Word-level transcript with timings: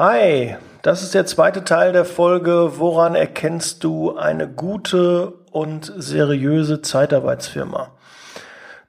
Hi, 0.00 0.56
das 0.80 1.02
ist 1.02 1.12
der 1.12 1.26
zweite 1.26 1.62
Teil 1.62 1.92
der 1.92 2.06
Folge. 2.06 2.78
Woran 2.78 3.14
erkennst 3.14 3.84
du 3.84 4.16
eine 4.16 4.48
gute 4.48 5.32
und 5.52 5.92
seriöse 5.94 6.80
Zeitarbeitsfirma? 6.80 7.90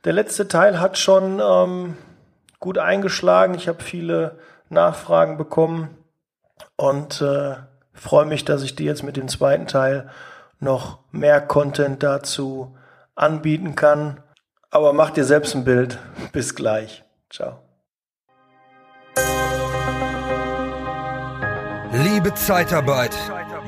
Der 0.05 0.13
letzte 0.13 0.47
Teil 0.47 0.79
hat 0.79 0.97
schon 0.97 1.41
ähm, 1.45 1.97
gut 2.61 2.77
eingeschlagen. 2.77 3.55
Ich 3.55 3.67
habe 3.67 3.83
viele 3.83 4.39
Nachfragen 4.69 5.37
bekommen 5.37 5.97
und 6.77 7.21
äh, 7.21 7.55
freue 7.91 8.25
mich, 8.25 8.45
dass 8.45 8.63
ich 8.63 8.77
dir 8.77 8.85
jetzt 8.85 9.03
mit 9.03 9.17
dem 9.17 9.27
zweiten 9.27 9.67
Teil 9.67 10.09
noch 10.61 10.99
mehr 11.11 11.41
Content 11.41 12.03
dazu 12.03 12.77
anbieten 13.15 13.75
kann. 13.75 14.23
Aber 14.69 14.93
mach 14.93 15.09
dir 15.09 15.25
selbst 15.25 15.55
ein 15.55 15.65
Bild. 15.65 15.99
Bis 16.31 16.55
gleich. 16.55 17.03
Ciao. 17.29 17.59
Liebe 21.93 22.33
Zeitarbeit, 22.35 23.13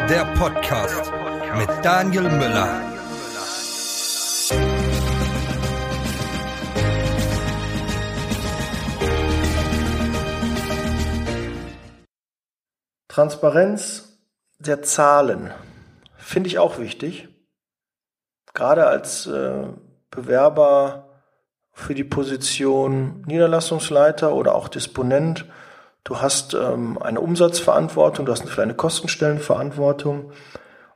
der 0.10 0.24
Podcast 0.38 1.12
mit 1.58 1.68
Daniel 1.84 2.24
Müller. 2.24 2.82
Transparenz 13.10 14.18
der 14.58 14.82
Zahlen 14.82 15.52
finde 16.16 16.48
ich 16.48 16.60
auch 16.60 16.80
wichtig. 16.80 17.28
Gerade 18.54 18.88
als 18.88 19.28
äh, 19.28 19.66
Bewerber 20.10 21.10
für 21.74 21.94
die 21.94 22.06
Position 22.06 23.22
Niederlassungsleiter 23.28 24.34
oder 24.34 24.56
auch 24.56 24.70
Disponent 24.70 25.46
Du 26.04 26.22
hast 26.22 26.54
ähm, 26.54 27.02
eine 27.02 27.22
Umsatzverantwortung, 27.22 28.26
du 28.26 28.32
hast 28.32 28.44
vielleicht 28.44 28.60
eine 28.60 28.74
Kostenstellenverantwortung 28.74 30.32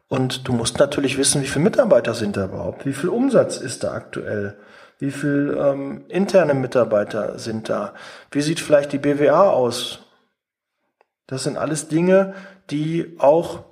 und 0.09 0.47
du 0.47 0.53
musst 0.53 0.79
natürlich 0.79 1.17
wissen, 1.17 1.41
wie 1.41 1.47
viele 1.47 1.63
Mitarbeiter 1.63 2.13
sind 2.13 2.35
da 2.35 2.45
überhaupt, 2.45 2.85
wie 2.85 2.93
viel 2.93 3.09
Umsatz 3.09 3.57
ist 3.57 3.83
da 3.83 3.93
aktuell, 3.93 4.57
wie 4.99 5.11
viel 5.11 5.57
ähm, 5.59 6.05
interne 6.09 6.53
Mitarbeiter 6.53 7.39
sind 7.39 7.69
da, 7.69 7.93
wie 8.31 8.41
sieht 8.41 8.59
vielleicht 8.59 8.91
die 8.91 8.97
BWA 8.97 9.49
aus. 9.49 9.99
Das 11.25 11.43
sind 11.43 11.57
alles 11.57 11.87
Dinge, 11.87 12.33
die 12.69 13.15
auch 13.19 13.63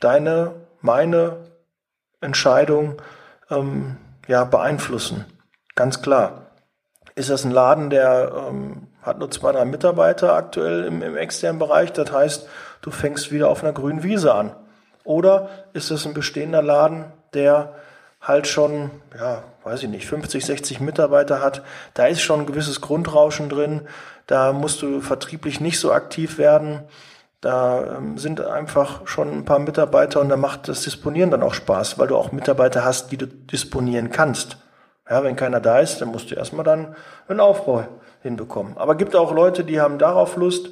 deine, 0.00 0.54
meine 0.80 1.50
Entscheidung 2.20 3.00
ähm, 3.50 3.96
ja 4.26 4.44
beeinflussen. 4.44 5.26
Ganz 5.74 6.00
klar. 6.02 6.52
Ist 7.14 7.30
das 7.30 7.44
ein 7.44 7.50
Laden, 7.50 7.90
der 7.90 8.32
ähm, 8.48 8.89
hat 9.02 9.18
nur 9.18 9.30
zwei, 9.30 9.52
drei 9.52 9.64
Mitarbeiter 9.64 10.34
aktuell 10.34 10.84
im, 10.84 11.02
im 11.02 11.16
externen 11.16 11.58
Bereich. 11.58 11.92
Das 11.92 12.12
heißt, 12.12 12.48
du 12.82 12.90
fängst 12.90 13.32
wieder 13.32 13.48
auf 13.48 13.62
einer 13.62 13.72
grünen 13.72 14.02
Wiese 14.02 14.34
an. 14.34 14.52
Oder 15.04 15.48
ist 15.72 15.90
es 15.90 16.06
ein 16.06 16.14
bestehender 16.14 16.62
Laden, 16.62 17.06
der 17.32 17.74
halt 18.20 18.46
schon, 18.46 18.90
ja, 19.18 19.42
weiß 19.64 19.82
ich 19.82 19.88
nicht, 19.88 20.06
50, 20.06 20.44
60 20.44 20.80
Mitarbeiter 20.80 21.40
hat. 21.42 21.62
Da 21.94 22.06
ist 22.06 22.20
schon 22.20 22.40
ein 22.40 22.46
gewisses 22.46 22.80
Grundrauschen 22.80 23.48
drin. 23.48 23.82
Da 24.26 24.52
musst 24.52 24.82
du 24.82 25.00
vertrieblich 25.00 25.60
nicht 25.60 25.80
so 25.80 25.92
aktiv 25.92 26.38
werden. 26.38 26.82
Da 27.40 27.96
ähm, 27.96 28.18
sind 28.18 28.42
einfach 28.42 29.06
schon 29.06 29.32
ein 29.32 29.44
paar 29.46 29.58
Mitarbeiter 29.58 30.20
und 30.20 30.28
da 30.28 30.36
macht 30.36 30.68
das 30.68 30.82
Disponieren 30.82 31.30
dann 31.30 31.42
auch 31.42 31.54
Spaß, 31.54 31.98
weil 31.98 32.08
du 32.08 32.16
auch 32.16 32.32
Mitarbeiter 32.32 32.84
hast, 32.84 33.10
die 33.12 33.16
du 33.16 33.26
disponieren 33.26 34.10
kannst. 34.10 34.58
Ja, 35.08 35.24
wenn 35.24 35.36
keiner 35.36 35.60
da 35.60 35.78
ist, 35.78 36.02
dann 36.02 36.10
musst 36.10 36.30
du 36.30 36.34
erstmal 36.34 36.64
dann 36.64 36.94
einen 37.26 37.40
Aufbau 37.40 37.86
hinbekommen. 38.22 38.76
Aber 38.76 38.94
gibt 38.94 39.16
auch 39.16 39.32
Leute, 39.32 39.64
die 39.64 39.80
haben 39.80 39.98
darauf 39.98 40.36
Lust. 40.36 40.70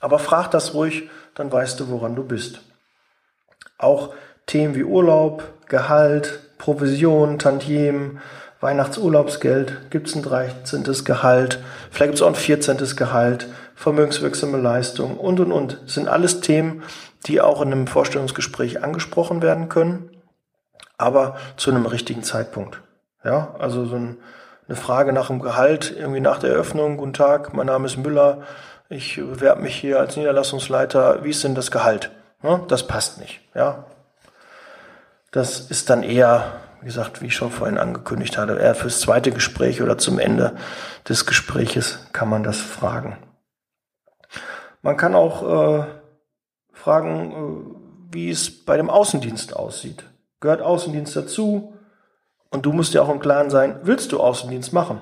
Aber 0.00 0.18
frag 0.18 0.50
das 0.50 0.74
ruhig, 0.74 1.08
dann 1.34 1.50
weißt 1.50 1.78
du, 1.80 1.88
woran 1.88 2.14
du 2.14 2.24
bist. 2.24 2.60
Auch 3.78 4.14
Themen 4.46 4.74
wie 4.74 4.84
Urlaub, 4.84 5.44
Gehalt, 5.68 6.40
Provision, 6.58 7.38
Tantiemen, 7.38 8.20
Weihnachtsurlaubsgeld, 8.60 9.90
gibt 9.90 10.08
es 10.08 10.16
ein 10.16 10.22
13. 10.22 10.82
Gehalt, 11.04 11.60
vielleicht 11.90 12.10
gibt 12.10 12.14
es 12.16 12.22
auch 12.22 12.28
ein 12.28 12.34
14. 12.34 12.78
Gehalt, 12.96 13.46
vermögenswirksame 13.76 14.58
Leistung 14.58 15.16
und, 15.16 15.38
und, 15.38 15.52
und. 15.52 15.80
Das 15.84 15.94
sind 15.94 16.08
alles 16.08 16.40
Themen, 16.40 16.82
die 17.26 17.40
auch 17.40 17.62
in 17.62 17.72
einem 17.72 17.86
Vorstellungsgespräch 17.86 18.82
angesprochen 18.82 19.42
werden 19.42 19.68
können, 19.68 20.10
aber 20.96 21.36
zu 21.56 21.70
einem 21.70 21.86
richtigen 21.86 22.24
Zeitpunkt. 22.24 22.82
Ja, 23.24 23.54
also 23.58 23.84
so 23.84 23.96
ein, 23.96 24.16
eine 24.68 24.76
Frage 24.76 25.12
nach 25.12 25.28
dem 25.28 25.40
Gehalt, 25.40 25.94
irgendwie 25.96 26.20
nach 26.20 26.38
der 26.38 26.50
Eröffnung, 26.50 26.98
guten 26.98 27.14
Tag, 27.14 27.54
mein 27.54 27.66
Name 27.66 27.86
ist 27.86 27.96
Müller, 27.96 28.42
ich 28.90 29.16
bewerbe 29.16 29.62
mich 29.62 29.74
hier 29.76 29.98
als 29.98 30.16
Niederlassungsleiter, 30.16 31.24
wie 31.24 31.30
ist 31.30 31.42
denn 31.42 31.54
das 31.54 31.70
Gehalt? 31.70 32.10
Ja, 32.42 32.60
das 32.68 32.86
passt 32.86 33.18
nicht, 33.18 33.40
ja. 33.54 33.86
Das 35.30 35.60
ist 35.60 35.88
dann 35.88 36.02
eher, 36.02 36.52
wie 36.80 36.86
gesagt, 36.86 37.22
wie 37.22 37.26
ich 37.26 37.34
schon 37.34 37.50
vorhin 37.50 37.78
angekündigt 37.78 38.36
hatte, 38.36 38.56
eher 38.58 38.74
fürs 38.74 39.00
zweite 39.00 39.30
Gespräch 39.30 39.82
oder 39.82 39.96
zum 39.96 40.18
Ende 40.18 40.54
des 41.08 41.24
Gespräches 41.24 42.06
kann 42.12 42.28
man 42.28 42.42
das 42.42 42.58
fragen. 42.58 43.16
Man 44.82 44.96
kann 44.96 45.14
auch 45.14 45.80
äh, 45.80 45.84
fragen, 46.72 47.32
äh, 47.32 48.14
wie 48.14 48.30
es 48.30 48.64
bei 48.64 48.76
dem 48.76 48.90
Außendienst 48.90 49.56
aussieht. 49.56 50.04
Gehört 50.40 50.60
Außendienst 50.60 51.16
dazu? 51.16 51.77
Und 52.50 52.64
du 52.64 52.72
musst 52.72 52.94
ja 52.94 53.02
auch 53.02 53.08
im 53.08 53.20
Klaren 53.20 53.50
sein, 53.50 53.80
willst 53.82 54.12
du 54.12 54.20
Außendienst 54.20 54.72
machen? 54.72 55.00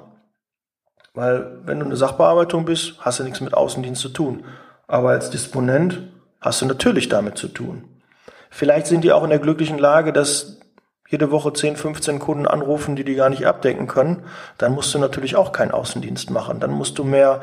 Weil 1.14 1.60
wenn 1.64 1.80
du 1.80 1.86
eine 1.86 1.96
Sachbearbeitung 1.96 2.64
bist, 2.64 2.94
hast 3.00 3.20
du 3.20 3.24
nichts 3.24 3.40
mit 3.40 3.54
Außendienst 3.54 4.02
zu 4.02 4.10
tun. 4.10 4.44
Aber 4.86 5.10
als 5.10 5.30
Disponent 5.30 6.02
hast 6.40 6.60
du 6.60 6.66
natürlich 6.66 7.08
damit 7.08 7.38
zu 7.38 7.48
tun. 7.48 7.84
Vielleicht 8.50 8.86
sind 8.86 9.02
die 9.02 9.12
auch 9.12 9.24
in 9.24 9.30
der 9.30 9.38
glücklichen 9.38 9.78
Lage, 9.78 10.12
dass 10.12 10.58
jede 11.08 11.30
Woche 11.30 11.52
10, 11.52 11.76
15 11.76 12.18
Kunden 12.18 12.46
anrufen, 12.46 12.96
die 12.96 13.04
die 13.04 13.14
gar 13.14 13.30
nicht 13.30 13.46
abdecken 13.46 13.86
können. 13.86 14.24
Dann 14.58 14.74
musst 14.74 14.92
du 14.94 14.98
natürlich 14.98 15.36
auch 15.36 15.52
keinen 15.52 15.70
Außendienst 15.70 16.30
machen. 16.30 16.60
Dann 16.60 16.72
musst 16.72 16.98
du 16.98 17.04
mehr 17.04 17.42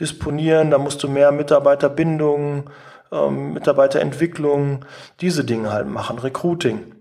disponieren, 0.00 0.70
dann 0.70 0.80
musst 0.80 1.02
du 1.02 1.08
mehr 1.08 1.30
Mitarbeiterbindung, 1.32 2.70
ähm, 3.12 3.52
Mitarbeiterentwicklung, 3.52 4.84
diese 5.20 5.44
Dinge 5.44 5.72
halt 5.72 5.86
machen, 5.86 6.18
Recruiting. 6.18 6.94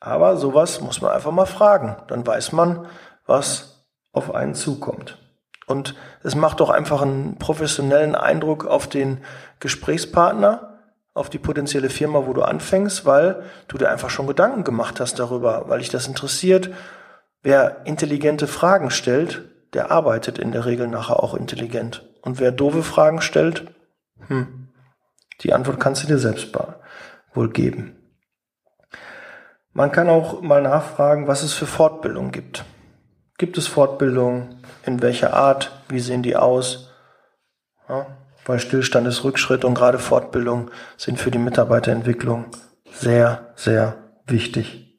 Aber 0.00 0.36
sowas 0.36 0.80
muss 0.80 1.02
man 1.02 1.12
einfach 1.12 1.30
mal 1.30 1.46
fragen. 1.46 1.96
Dann 2.08 2.26
weiß 2.26 2.52
man, 2.52 2.86
was 3.26 3.84
auf 4.12 4.34
einen 4.34 4.54
zukommt. 4.54 5.18
Und 5.66 5.94
es 6.24 6.34
macht 6.34 6.60
doch 6.60 6.70
einfach 6.70 7.02
einen 7.02 7.36
professionellen 7.36 8.16
Eindruck 8.16 8.66
auf 8.66 8.88
den 8.88 9.18
Gesprächspartner, 9.60 10.78
auf 11.14 11.30
die 11.30 11.38
potenzielle 11.38 11.90
Firma, 11.90 12.26
wo 12.26 12.32
du 12.32 12.42
anfängst, 12.42 13.04
weil 13.04 13.44
du 13.68 13.78
dir 13.78 13.90
einfach 13.90 14.10
schon 14.10 14.26
Gedanken 14.26 14.64
gemacht 14.64 15.00
hast 15.00 15.18
darüber, 15.18 15.68
weil 15.68 15.78
dich 15.78 15.90
das 15.90 16.08
interessiert. 16.08 16.70
Wer 17.42 17.82
intelligente 17.84 18.46
Fragen 18.46 18.90
stellt, 18.90 19.42
der 19.74 19.90
arbeitet 19.90 20.38
in 20.38 20.50
der 20.50 20.66
Regel 20.66 20.88
nachher 20.88 21.22
auch 21.22 21.34
intelligent. 21.34 22.04
Und 22.22 22.40
wer 22.40 22.52
doofe 22.52 22.82
Fragen 22.82 23.20
stellt, 23.20 23.66
hm, 24.26 24.68
die 25.42 25.52
Antwort 25.52 25.78
kannst 25.78 26.02
du 26.02 26.06
dir 26.06 26.18
selbst 26.18 26.48
wohl 27.32 27.50
geben. 27.50 27.99
Man 29.72 29.92
kann 29.92 30.08
auch 30.08 30.42
mal 30.42 30.62
nachfragen, 30.62 31.28
was 31.28 31.42
es 31.42 31.52
für 31.52 31.66
Fortbildung 31.66 32.32
gibt. 32.32 32.64
Gibt 33.38 33.56
es 33.56 33.68
Fortbildung? 33.68 34.60
In 34.84 35.00
welcher 35.00 35.32
Art? 35.32 35.70
Wie 35.88 36.00
sehen 36.00 36.22
die 36.22 36.36
aus? 36.36 36.90
Ja, 37.88 38.06
weil 38.44 38.58
Stillstand 38.58 39.06
ist 39.06 39.24
Rückschritt 39.24 39.64
und 39.64 39.74
gerade 39.74 39.98
Fortbildung 39.98 40.70
sind 40.96 41.18
für 41.18 41.30
die 41.30 41.38
Mitarbeiterentwicklung 41.38 42.46
sehr, 42.92 43.52
sehr 43.54 43.96
wichtig. 44.26 44.98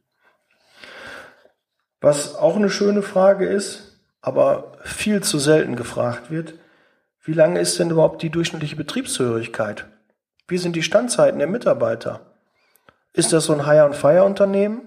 Was 1.99 2.35
auch 2.35 2.55
eine 2.55 2.69
schöne 2.69 3.01
Frage 3.01 3.45
ist, 3.45 4.01
aber 4.21 4.77
viel 4.83 5.21
zu 5.21 5.37
selten 5.37 5.75
gefragt 5.75 6.31
wird, 6.31 6.53
wie 7.23 7.33
lange 7.33 7.59
ist 7.59 7.77
denn 7.77 7.91
überhaupt 7.91 8.21
die 8.23 8.29
durchschnittliche 8.29 8.75
Betriebshörigkeit? 8.75 9.85
Wie 10.47 10.57
sind 10.57 10.75
die 10.75 10.83
Standzeiten 10.83 11.39
der 11.39 11.47
Mitarbeiter? 11.47 12.30
Ist 13.13 13.33
das 13.33 13.45
so 13.45 13.53
ein 13.53 13.65
Hire-and-Fire-Unternehmen? 13.65 14.81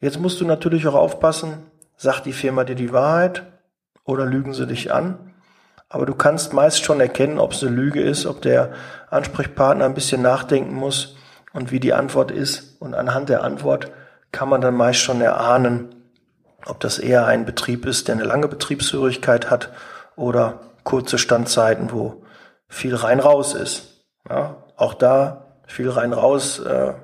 Jetzt 0.00 0.20
musst 0.20 0.40
du 0.40 0.44
natürlich 0.44 0.86
auch 0.86 0.94
aufpassen, 0.94 1.70
sagt 1.96 2.26
die 2.26 2.32
Firma 2.32 2.64
dir 2.64 2.74
die 2.74 2.92
Wahrheit 2.92 3.42
oder 4.04 4.26
lügen 4.26 4.52
sie 4.52 4.66
dich 4.66 4.92
an? 4.92 5.34
Aber 5.88 6.04
du 6.04 6.14
kannst 6.14 6.52
meist 6.52 6.84
schon 6.84 7.00
erkennen, 7.00 7.38
ob 7.38 7.52
es 7.52 7.62
eine 7.62 7.74
Lüge 7.74 8.02
ist, 8.02 8.26
ob 8.26 8.42
der 8.42 8.72
Ansprechpartner 9.08 9.84
ein 9.84 9.94
bisschen 9.94 10.20
nachdenken 10.20 10.74
muss 10.74 11.16
und 11.52 11.70
wie 11.70 11.80
die 11.80 11.94
Antwort 11.94 12.30
ist. 12.30 12.80
Und 12.80 12.94
anhand 12.94 13.28
der 13.28 13.44
Antwort 13.44 13.90
kann 14.32 14.48
man 14.48 14.60
dann 14.60 14.74
meist 14.74 14.98
schon 14.98 15.20
erahnen, 15.20 15.94
ob 16.66 16.80
das 16.80 16.98
eher 16.98 17.26
ein 17.26 17.46
Betrieb 17.46 17.86
ist, 17.86 18.08
der 18.08 18.16
eine 18.16 18.24
lange 18.24 18.48
Betriebshörigkeit 18.48 19.50
hat 19.50 19.70
oder 20.16 20.60
kurze 20.82 21.16
Standzeiten, 21.16 21.92
wo 21.92 22.24
viel 22.68 22.94
rein 22.94 23.20
raus 23.20 23.54
ist. 23.54 24.04
Ja, 24.28 24.56
auch 24.76 24.94
da 24.94 25.43
viel 25.66 25.90
rein 25.90 26.12
raus 26.12 26.58
äh, 26.58 26.94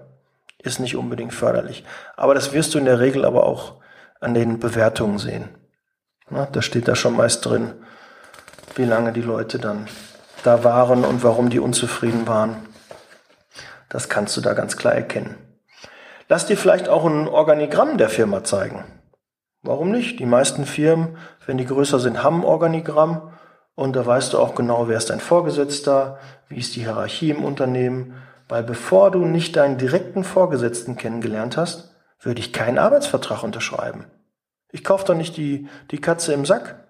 ist 0.63 0.81
nicht 0.81 0.97
unbedingt 0.97 1.35
förderlich. 1.35 1.85
Aber 2.17 2.35
das 2.35 2.53
wirst 2.53 2.75
du 2.75 2.79
in 2.79 2.85
der 2.85 3.01
Regel 3.01 3.25
aber 3.25 3.45
auch 3.45 3.77
an 4.21 4.35
den 4.35 4.59
Bewertungen 4.59 5.19
sehen. 5.19 5.49
Na, 6.29 6.47
da 6.47 6.63
steht 6.63 6.87
da 6.87 6.95
schon 6.95 7.17
meist 7.17 7.45
drin, 7.45 7.73
wie 8.77 8.85
lange 8.85 9.13
die 9.13 9.23
Leute 9.23 9.59
dann 9.59 9.89
da 10.45 10.65
waren 10.65 11.05
und 11.05 11.25
warum 11.25 11.51
die 11.51 11.59
unzufrieden 11.59 12.27
waren. 12.27 12.57
Das 13.89 14.09
kannst 14.09 14.37
du 14.37 14.41
da 14.41 14.55
ganz 14.55 14.77
klar 14.77 14.95
erkennen. 14.95 15.37
Lass 16.29 16.47
dir 16.47 16.57
vielleicht 16.57 16.89
auch 16.89 17.05
ein 17.05 17.27
Organigramm 17.27 17.99
der 17.99 18.09
Firma 18.09 18.45
zeigen. 18.45 18.85
Warum 19.63 19.91
nicht? 19.91 20.21
Die 20.21 20.27
meisten 20.27 20.65
Firmen, 20.65 21.19
wenn 21.45 21.59
die 21.59 21.67
größer 21.67 21.99
sind, 21.99 22.23
haben 22.23 22.43
ein 22.43 22.47
Organigramm 22.47 23.33
und 23.75 23.97
da 23.97 24.07
weißt 24.07 24.33
du 24.33 24.39
auch 24.39 24.55
genau, 24.55 24.89
wer 24.89 24.97
ist 24.97 25.11
dein 25.11 25.21
Vorgesetzter, 25.21 26.19
wie 26.49 26.59
ist 26.59 26.77
die 26.77 26.81
Hierarchie 26.81 27.31
im 27.31 27.45
Unternehmen. 27.45 28.15
Weil 28.51 28.65
bevor 28.65 29.13
du 29.13 29.25
nicht 29.25 29.55
deinen 29.55 29.79
direkten 29.79 30.25
Vorgesetzten 30.25 30.97
kennengelernt 30.97 31.57
hast, 31.57 31.95
würde 32.21 32.41
ich 32.41 32.53
keinen 32.53 32.79
Arbeitsvertrag 32.79 33.45
unterschreiben. 33.45 34.07
Ich 34.73 34.83
kaufe 34.83 35.05
doch 35.05 35.15
nicht 35.15 35.37
die, 35.37 35.69
die 35.93 36.01
Katze 36.01 36.33
im 36.33 36.45
Sack. 36.45 36.85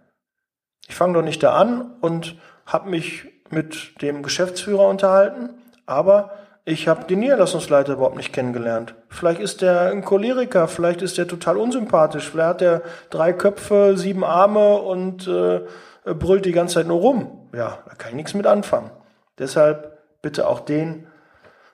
Ich 0.88 0.94
fange 0.94 1.12
doch 1.12 1.22
nicht 1.22 1.42
da 1.42 1.54
an 1.54 1.98
und 2.00 2.36
habe 2.64 2.88
mich 2.88 3.26
mit 3.50 4.00
dem 4.00 4.22
Geschäftsführer 4.22 4.88
unterhalten, 4.88 5.50
aber 5.84 6.30
ich 6.64 6.88
habe 6.88 7.04
den 7.04 7.20
Niederlassungsleiter 7.20 7.92
überhaupt 7.92 8.16
nicht 8.16 8.32
kennengelernt. 8.32 8.94
Vielleicht 9.10 9.40
ist 9.40 9.60
der 9.60 9.82
ein 9.90 10.02
Choleriker, 10.02 10.66
vielleicht 10.66 11.02
ist 11.02 11.18
der 11.18 11.28
total 11.28 11.58
unsympathisch, 11.58 12.30
vielleicht 12.30 12.48
hat 12.48 12.62
er 12.62 12.82
drei 13.10 13.34
Köpfe, 13.34 13.98
sieben 13.98 14.24
Arme 14.24 14.76
und 14.76 15.28
äh, 15.28 15.60
brüllt 16.04 16.46
die 16.46 16.52
ganze 16.52 16.76
Zeit 16.76 16.86
nur 16.86 17.00
rum. 17.00 17.50
Ja, 17.54 17.80
da 17.86 17.94
kann 17.96 18.10
ich 18.10 18.16
nichts 18.16 18.34
mit 18.34 18.46
anfangen. 18.46 18.90
Deshalb 19.38 19.98
bitte 20.22 20.48
auch 20.48 20.60
den, 20.60 21.06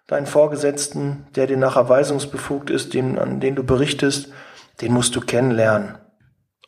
deinen 0.07 0.27
Vorgesetzten, 0.27 1.27
der 1.35 1.47
dir 1.47 1.57
nachher 1.57 1.89
weisungsbefugt 1.89 2.71
ist, 2.71 2.95
den, 2.95 3.19
an 3.19 3.41
den 3.41 3.57
du 3.57 3.65
berichtest, 3.65 4.33
den 4.81 4.93
musst 4.93 5.17
du 5.17 5.21
kennenlernen. 5.21 5.99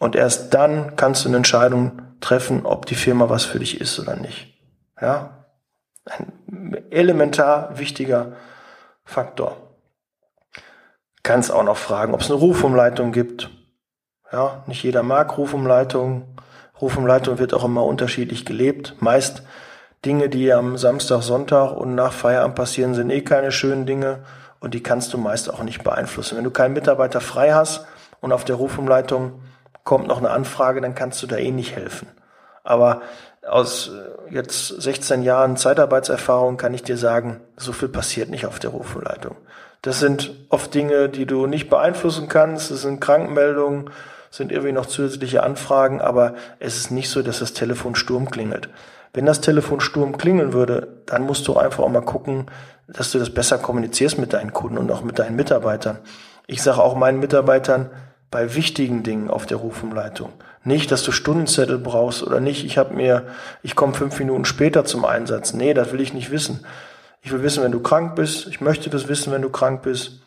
Und 0.00 0.17
erst 0.17 0.55
dann 0.55 0.96
kannst 0.96 1.25
du 1.25 1.29
eine 1.29 1.38
Entscheidung 1.38 2.02
treffen, 2.20 2.67
ob 2.67 2.87
die 2.87 2.94
Firma 2.94 3.29
was 3.29 3.44
für 3.44 3.58
dich 3.58 3.81
ist 3.81 3.99
oder 3.99 4.17
nicht. 4.17 4.58
Ja? 5.00 5.46
Ein 6.05 6.32
elementar 6.90 7.79
wichtiger 7.79 8.32
Faktor. 9.05 9.56
Kannst 11.23 11.52
auch 11.52 11.64
noch 11.64 11.76
fragen, 11.76 12.14
ob 12.14 12.20
es 12.20 12.31
eine 12.31 12.40
Rufumleitung 12.40 13.12
gibt. 13.12 13.50
Ja, 14.32 14.62
nicht 14.67 14.82
jeder 14.82 15.02
mag 15.02 15.37
Rufumleitung. 15.37 16.37
Rufumleitung 16.81 17.38
wird 17.38 17.55
auch 17.55 17.64
immer 17.64 17.85
unterschiedlich 17.85 18.44
gelebt. 18.44 18.96
Meist 19.00 19.43
Dinge, 20.04 20.28
die 20.28 20.52
am 20.52 20.76
Samstag, 20.76 21.22
Sonntag 21.22 21.72
und 21.72 21.94
nach 21.94 22.12
Feierabend 22.12 22.54
passieren, 22.54 22.94
sind 22.94 23.10
eh 23.10 23.22
keine 23.22 23.50
schönen 23.50 23.86
Dinge 23.86 24.20
und 24.60 24.74
die 24.74 24.82
kannst 24.82 25.12
du 25.12 25.18
meist 25.18 25.52
auch 25.52 25.62
nicht 25.62 25.82
beeinflussen. 25.82 26.36
Wenn 26.36 26.44
du 26.44 26.50
keinen 26.50 26.74
Mitarbeiter 26.74 27.20
frei 27.20 27.52
hast 27.52 27.84
und 28.20 28.32
auf 28.32 28.44
der 28.44 28.56
Rufumleitung 28.56 29.40
kommt 29.84 30.06
noch 30.06 30.18
eine 30.18 30.30
Anfrage, 30.30 30.80
dann 30.80 30.94
kannst 30.94 31.22
du 31.22 31.26
da 31.26 31.36
eh 31.36 31.50
nicht 31.50 31.74
helfen. 31.74 32.08
Aber 32.62 33.02
aus 33.48 33.88
äh, 33.88 34.34
jetzt 34.34 34.68
16 34.68 35.22
Jahren 35.22 35.56
Zeitarbeitserfahrung 35.56 36.56
kann 36.58 36.74
ich 36.74 36.82
dir 36.82 36.98
sagen, 36.98 37.40
so 37.56 37.72
viel 37.72 37.88
passiert 37.88 38.28
nicht 38.28 38.46
auf 38.46 38.58
der 38.58 38.70
Rufumleitung. 38.70 39.36
Das 39.82 40.00
sind 40.00 40.32
oft 40.48 40.74
Dinge, 40.74 41.08
die 41.08 41.24
du 41.24 41.46
nicht 41.46 41.70
beeinflussen 41.70 42.28
kannst. 42.28 42.70
Das 42.70 42.82
sind 42.82 43.00
Krankenmeldungen, 43.00 43.90
sind 44.30 44.52
irgendwie 44.52 44.72
noch 44.72 44.86
zusätzliche 44.86 45.42
Anfragen, 45.42 46.00
aber 46.00 46.34
es 46.58 46.76
ist 46.76 46.90
nicht 46.90 47.08
so, 47.08 47.22
dass 47.22 47.38
das 47.38 47.52
Telefon 47.52 47.94
Sturm 47.94 48.30
klingelt. 48.30 48.69
Wenn 49.12 49.26
das 49.26 49.40
Telefon 49.40 49.80
Sturm 49.80 50.19
klingeln 50.19 50.52
würde, 50.52 51.02
dann 51.06 51.22
musst 51.22 51.48
du 51.48 51.56
einfach 51.56 51.82
auch 51.82 51.88
mal 51.88 52.02
gucken, 52.02 52.46
dass 52.86 53.10
du 53.10 53.19
das 53.19 53.30
besser 53.30 53.58
kommunizierst 53.58 54.19
mit 54.19 54.32
deinen 54.32 54.52
Kunden 54.52 54.78
und 54.78 54.90
auch 54.90 55.02
mit 55.02 55.19
deinen 55.19 55.36
Mitarbeitern. 55.36 55.98
Ich 56.46 56.62
sage 56.62 56.82
auch 56.82 56.94
meinen 56.94 57.20
Mitarbeitern, 57.20 57.90
bei 58.30 58.54
wichtigen 58.54 59.02
Dingen 59.02 59.30
auf 59.30 59.46
der 59.46 59.56
Rufumleitung. 59.58 60.32
Nicht, 60.64 60.92
dass 60.92 61.02
du 61.02 61.12
Stundenzettel 61.12 61.78
brauchst 61.78 62.22
oder 62.22 62.40
nicht, 62.40 62.64
ich 62.64 62.76
habe 62.76 62.94
mir, 62.94 63.26
ich 63.62 63.75
komme 63.75 63.94
fünf 63.94 64.19
Minuten 64.19 64.44
später 64.44 64.84
zum 64.84 65.04
Einsatz. 65.04 65.54
Nee, 65.54 65.72
das 65.72 65.92
will 65.92 66.00
ich 66.00 66.12
nicht 66.12 66.30
wissen. 66.30 66.66
Ich 67.22 67.32
will 67.32 67.42
wissen, 67.42 67.62
wenn 67.62 67.72
du 67.72 67.80
krank 67.80 68.16
bist. 68.16 68.46
Ich 68.46 68.60
möchte 68.60 68.90
das 68.90 69.08
wissen, 69.08 69.32
wenn 69.32 69.42
du 69.42 69.48
krank 69.48 69.82
bist. 69.82 70.20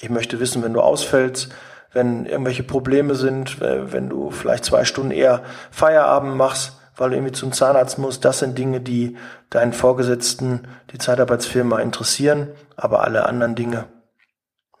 Ich 0.00 0.10
möchte 0.10 0.40
wissen, 0.40 0.62
wenn 0.62 0.72
du 0.72 0.80
ausfällst, 0.80 1.52
wenn 1.92 2.26
irgendwelche 2.26 2.62
Probleme 2.62 3.14
sind, 3.14 3.60
wenn 3.60 4.08
du 4.08 4.30
vielleicht 4.30 4.64
zwei 4.64 4.84
Stunden 4.84 5.10
eher 5.10 5.42
Feierabend 5.70 6.36
machst, 6.36 6.78
weil 6.96 7.10
du 7.10 7.16
irgendwie 7.16 7.32
zum 7.32 7.52
Zahnarzt 7.52 7.98
musst. 7.98 8.24
Das 8.24 8.38
sind 8.38 8.56
Dinge, 8.56 8.80
die 8.80 9.16
deinen 9.50 9.72
Vorgesetzten, 9.72 10.68
die 10.92 10.98
Zeitarbeitsfirma 10.98 11.80
interessieren, 11.80 12.48
aber 12.76 13.02
alle 13.02 13.26
anderen 13.26 13.54
Dinge 13.54 13.84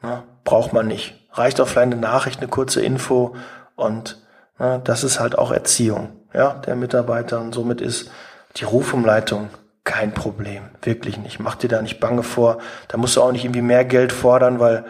na, 0.00 0.24
braucht 0.44 0.72
man 0.72 0.86
nicht 0.86 1.18
reicht 1.32 1.60
auch 1.60 1.68
vielleicht 1.68 1.92
eine 1.92 2.00
Nachricht, 2.00 2.40
eine 2.40 2.48
kurze 2.48 2.82
Info 2.82 3.34
und 3.74 4.22
na, 4.58 4.78
das 4.78 5.02
ist 5.02 5.18
halt 5.18 5.38
auch 5.38 5.50
Erziehung 5.50 6.10
ja, 6.34 6.54
der 6.66 6.76
Mitarbeiter 6.76 7.40
und 7.40 7.54
somit 7.54 7.80
ist 7.80 8.10
die 8.56 8.64
Rufumleitung 8.64 9.50
kein 9.84 10.14
Problem, 10.14 10.62
wirklich 10.80 11.18
nicht. 11.18 11.40
Mach 11.40 11.56
dir 11.56 11.68
da 11.68 11.82
nicht 11.82 11.98
bange 11.98 12.22
vor. 12.22 12.58
Da 12.88 12.96
musst 12.98 13.16
du 13.16 13.22
auch 13.22 13.32
nicht 13.32 13.44
irgendwie 13.44 13.62
mehr 13.62 13.84
Geld 13.84 14.12
fordern, 14.12 14.60
weil 14.60 14.84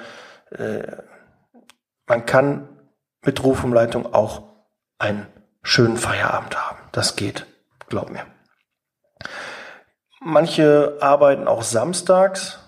äh, 0.51 0.83
man 2.07 2.27
kann 2.27 2.69
mit 3.25 3.43
Rufumleitung 3.43 4.13
auch 4.13 4.43
einen 4.99 5.27
schönen 5.63 5.97
Feierabend 5.97 6.57
haben. 6.57 6.79
Das 6.93 7.17
geht, 7.17 7.47
glaub 7.89 8.11
mir. 8.11 8.27
Manche 10.21 10.99
arbeiten 11.01 11.49
auch 11.49 11.63
samstags 11.63 12.63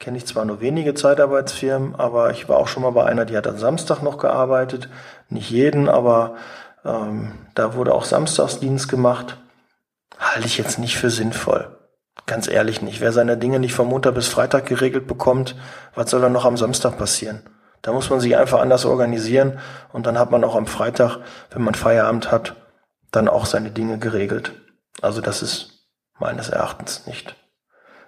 kenne 0.00 0.16
ich 0.16 0.26
zwar 0.26 0.46
nur 0.46 0.60
wenige 0.60 0.94
Zeitarbeitsfirmen, 0.94 1.94
aber 1.94 2.30
ich 2.30 2.48
war 2.48 2.56
auch 2.56 2.68
schon 2.68 2.82
mal 2.82 2.90
bei 2.90 3.04
einer, 3.04 3.26
die 3.26 3.36
hat 3.36 3.46
am 3.46 3.58
Samstag 3.58 4.02
noch 4.02 4.18
gearbeitet. 4.18 4.88
Nicht 5.28 5.50
jeden, 5.50 5.88
aber 5.88 6.36
ähm, 6.84 7.32
da 7.54 7.74
wurde 7.74 7.94
auch 7.94 8.04
Samstagsdienst 8.04 8.88
gemacht. 8.88 9.36
Halte 10.18 10.46
ich 10.46 10.58
jetzt 10.58 10.78
nicht 10.78 10.96
für 10.96 11.10
sinnvoll. 11.10 11.76
Ganz 12.26 12.48
ehrlich 12.48 12.80
nicht. 12.80 13.00
Wer 13.00 13.12
seine 13.12 13.36
Dinge 13.36 13.60
nicht 13.60 13.74
vom 13.74 13.88
Montag 13.88 14.14
bis 14.14 14.28
Freitag 14.28 14.66
geregelt 14.66 15.06
bekommt, 15.06 15.54
was 15.94 16.10
soll 16.10 16.22
dann 16.22 16.32
noch 16.32 16.46
am 16.46 16.56
Samstag 16.56 16.96
passieren? 16.96 17.42
Da 17.82 17.92
muss 17.92 18.10
man 18.10 18.20
sich 18.20 18.36
einfach 18.36 18.60
anders 18.60 18.84
organisieren 18.84 19.58
und 19.92 20.06
dann 20.06 20.18
hat 20.18 20.30
man 20.30 20.44
auch 20.44 20.56
am 20.56 20.66
Freitag, 20.66 21.18
wenn 21.50 21.62
man 21.62 21.74
Feierabend 21.74 22.30
hat, 22.30 22.56
dann 23.10 23.28
auch 23.28 23.46
seine 23.46 23.70
Dinge 23.70 23.98
geregelt. 23.98 24.52
Also 25.00 25.20
das 25.20 25.42
ist 25.42 25.86
meines 26.18 26.50
Erachtens 26.50 27.06
nicht 27.06 27.34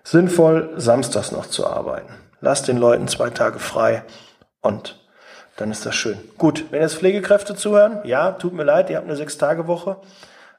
sinnvoll, 0.04 0.72
samstags 0.76 1.32
noch 1.32 1.46
zu 1.46 1.66
arbeiten. 1.66 2.12
Lass 2.40 2.62
den 2.62 2.76
Leuten 2.76 3.08
zwei 3.08 3.30
Tage 3.30 3.58
frei 3.58 4.02
und 4.60 5.00
dann 5.56 5.70
ist 5.70 5.86
das 5.86 5.94
schön. 5.94 6.18
Gut, 6.38 6.64
wenn 6.70 6.82
jetzt 6.82 6.96
Pflegekräfte 6.96 7.54
zuhören, 7.54 8.00
ja, 8.04 8.32
tut 8.32 8.52
mir 8.52 8.64
leid, 8.64 8.90
ihr 8.90 8.96
habt 8.96 9.06
eine 9.06 9.16
Sechs-Tage-Woche. 9.16 9.98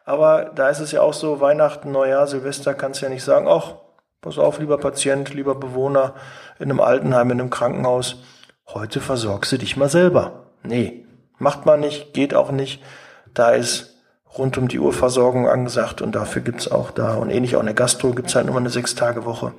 Aber 0.06 0.52
da 0.56 0.70
ist 0.70 0.80
es 0.80 0.92
ja 0.92 1.02
auch 1.02 1.14
so, 1.14 1.40
Weihnachten, 1.40 1.92
Neujahr, 1.92 2.28
Silvester 2.28 2.74
kannst 2.74 3.02
du 3.02 3.06
ja 3.06 3.10
nicht 3.10 3.24
sagen, 3.24 3.48
ach, 3.48 3.76
pass 4.22 4.38
auf, 4.38 4.60
lieber 4.60 4.78
Patient, 4.78 5.34
lieber 5.34 5.56
Bewohner 5.56 6.14
in 6.60 6.70
einem 6.70 6.80
Altenheim, 6.80 7.32
in 7.32 7.40
einem 7.40 7.50
Krankenhaus, 7.50 8.18
heute 8.68 9.00
versorgst 9.00 9.52
du 9.52 9.58
dich 9.58 9.78
mal 9.78 9.90
selber. 9.90 10.48
Nee, 10.64 11.06
macht 11.38 11.66
man 11.66 11.80
nicht, 11.80 12.14
geht 12.14 12.34
auch 12.34 12.52
nicht. 12.52 12.82
Da 13.34 13.52
ist 13.52 13.96
rund 14.38 14.58
um 14.58 14.68
die 14.68 14.80
Uhr 14.80 14.94
Versorgung 14.94 15.48
angesagt 15.48 16.02
und 16.02 16.14
dafür 16.16 16.42
gibt's 16.42 16.68
auch 16.68 16.92
da 16.92 17.16
und 17.16 17.30
ähnlich 17.30 17.56
auch 17.56 17.60
in 17.60 17.68
der 17.68 17.76
Gastro 17.76 18.12
gibt's 18.12 18.36
halt 18.36 18.48
nur 18.48 18.58
eine 18.58 18.70
Sechs-Tage-Woche. 18.70 19.54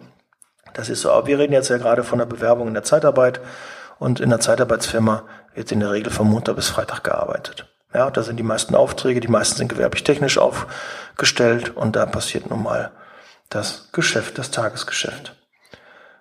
Das 0.73 0.88
ist 0.88 1.02
so. 1.02 1.11
Aber 1.11 1.26
wir 1.26 1.38
reden 1.38 1.52
jetzt 1.52 1.68
ja 1.68 1.78
gerade 1.78 2.04
von 2.04 2.18
der 2.18 2.26
Bewerbung 2.26 2.68
in 2.68 2.75
der 2.75 2.82
Zeitarbeit 2.82 3.40
und 3.99 4.20
in 4.20 4.30
der 4.30 4.40
Zeitarbeitsfirma 4.40 5.23
wird 5.54 5.73
in 5.73 5.80
der 5.80 5.92
Regel 5.92 6.12
von 6.12 6.28
Montag 6.28 6.56
bis 6.56 6.68
Freitag 6.68 7.04
gearbeitet. 7.04 7.66
Ja, 7.94 8.11
da 8.11 8.23
sind 8.25 8.38
die 8.38 8.42
meisten 8.42 8.75
Aufträge, 8.75 9.20
die 9.20 9.28
meisten 9.28 9.56
sind 9.56 9.68
gewerblich-technisch 9.68 10.38
aufgestellt 10.38 11.76
und 11.76 11.94
da 11.94 12.06
passiert 12.06 12.50
nun 12.50 12.64
mal 12.64 12.90
das 13.50 13.90
Geschäft, 13.92 14.37
das 14.38 14.50
Tagesgeschäft. 14.50 15.37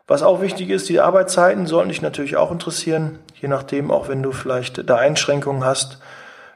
Was 0.08 0.22
auch 0.22 0.42
wichtig 0.42 0.70
ist, 0.70 0.90
die 0.90 1.00
Arbeitszeiten 1.00 1.66
sollen 1.66 1.90
dich 1.90 2.02
natürlich 2.02 2.36
auch 2.36 2.52
interessieren, 2.52 3.20
je 3.40 3.48
nachdem, 3.48 3.90
auch 3.90 4.10
wenn 4.10 4.22
du 4.22 4.32
vielleicht 4.32 4.90
da 4.90 4.98
Einschränkungen 4.98 5.64
hast, 5.64 6.00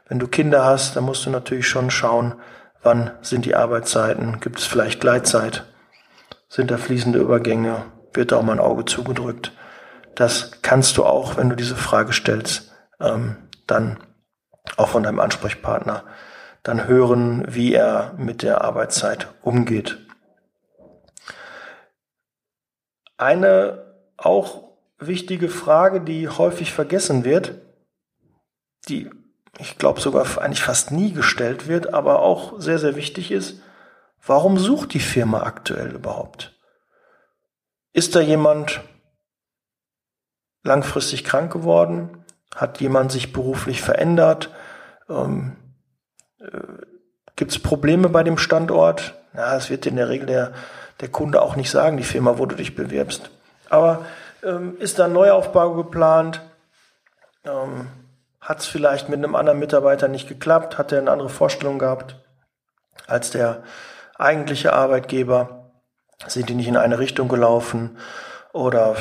wenn 0.08 0.18
du 0.18 0.28
Kinder 0.28 0.64
hast, 0.64 0.96
dann 0.96 1.04
musst 1.04 1.24
du 1.24 1.30
natürlich 1.30 1.68
schon 1.68 1.90
schauen, 1.90 2.34
wann 2.82 3.10
sind 3.22 3.44
die 3.44 3.54
Arbeitszeiten, 3.54 4.40
gibt 4.40 4.58
es 4.58 4.66
vielleicht 4.66 5.00
Gleitzeit, 5.00 5.64
sind 6.48 6.70
da 6.70 6.76
fließende 6.76 7.18
Übergänge, 7.18 7.84
wird 8.12 8.32
da 8.32 8.36
auch 8.36 8.42
mal 8.42 8.52
ein 8.52 8.60
Auge 8.60 8.84
zugedrückt. 8.84 9.52
Das 10.14 10.62
kannst 10.62 10.96
du 10.96 11.04
auch, 11.04 11.36
wenn 11.36 11.48
du 11.48 11.56
diese 11.56 11.76
Frage 11.76 12.12
stellst, 12.12 12.72
ähm, 13.00 13.36
dann 13.66 13.98
auch 14.76 14.88
von 14.88 15.02
deinem 15.02 15.20
Ansprechpartner 15.20 16.04
dann 16.62 16.86
hören, 16.86 17.44
wie 17.48 17.72
er 17.72 18.14
mit 18.18 18.42
der 18.42 18.62
Arbeitszeit 18.62 19.28
umgeht. 19.42 19.98
Eine 23.18 23.94
auch 24.16 24.68
wichtige 24.98 25.48
Frage, 25.48 26.00
die 26.00 26.28
häufig 26.28 26.72
vergessen 26.72 27.24
wird, 27.24 27.54
die 28.88 29.10
ich 29.58 29.76
glaube 29.76 30.00
sogar 30.00 30.26
eigentlich 30.40 30.62
fast 30.62 30.92
nie 30.92 31.12
gestellt 31.12 31.66
wird, 31.68 31.92
aber 31.92 32.20
auch 32.20 32.60
sehr, 32.60 32.78
sehr 32.78 32.96
wichtig 32.96 33.30
ist, 33.30 33.60
warum 34.24 34.58
sucht 34.58 34.94
die 34.94 35.00
Firma 35.00 35.42
aktuell 35.42 35.92
überhaupt? 35.92 36.56
Ist 37.92 38.14
da 38.14 38.20
jemand 38.20 38.80
langfristig 40.62 41.24
krank 41.24 41.52
geworden? 41.52 42.24
Hat 42.54 42.80
jemand 42.80 43.10
sich 43.10 43.32
beruflich 43.32 43.82
verändert? 43.82 44.50
Ähm, 45.08 45.56
äh, 46.38 46.60
Gibt 47.36 47.50
es 47.50 47.58
Probleme 47.58 48.08
bei 48.08 48.22
dem 48.22 48.38
Standort? 48.38 49.14
Na, 49.32 49.54
das 49.54 49.70
wird 49.70 49.86
in 49.86 49.96
der 49.96 50.08
Regel 50.08 50.26
der, 50.26 50.52
der 51.00 51.08
Kunde 51.08 51.42
auch 51.42 51.56
nicht 51.56 51.70
sagen, 51.70 51.96
die 51.96 52.02
Firma, 52.02 52.38
wo 52.38 52.46
du 52.46 52.56
dich 52.56 52.74
bewirbst. 52.74 53.30
Aber 53.68 54.04
ähm, 54.42 54.76
ist 54.78 54.98
da 54.98 55.06
ein 55.06 55.12
Neuaufbau 55.12 55.74
geplant? 55.74 56.40
Ähm, 57.44 57.88
hat 58.40 58.60
es 58.60 58.66
vielleicht 58.66 59.08
mit 59.08 59.18
einem 59.18 59.34
anderen 59.34 59.58
Mitarbeiter 59.58 60.08
nicht 60.08 60.28
geklappt? 60.28 60.78
Hat 60.78 60.92
er 60.92 60.98
eine 60.98 61.10
andere 61.10 61.28
Vorstellung 61.28 61.78
gehabt 61.78 62.16
als 63.06 63.30
der 63.30 63.62
eigentliche 64.16 64.72
Arbeitgeber? 64.72 65.70
Sind 66.26 66.48
die 66.48 66.54
nicht 66.54 66.68
in 66.68 66.76
eine 66.76 66.98
Richtung 66.98 67.28
gelaufen? 67.28 67.98
Oder 68.52 68.96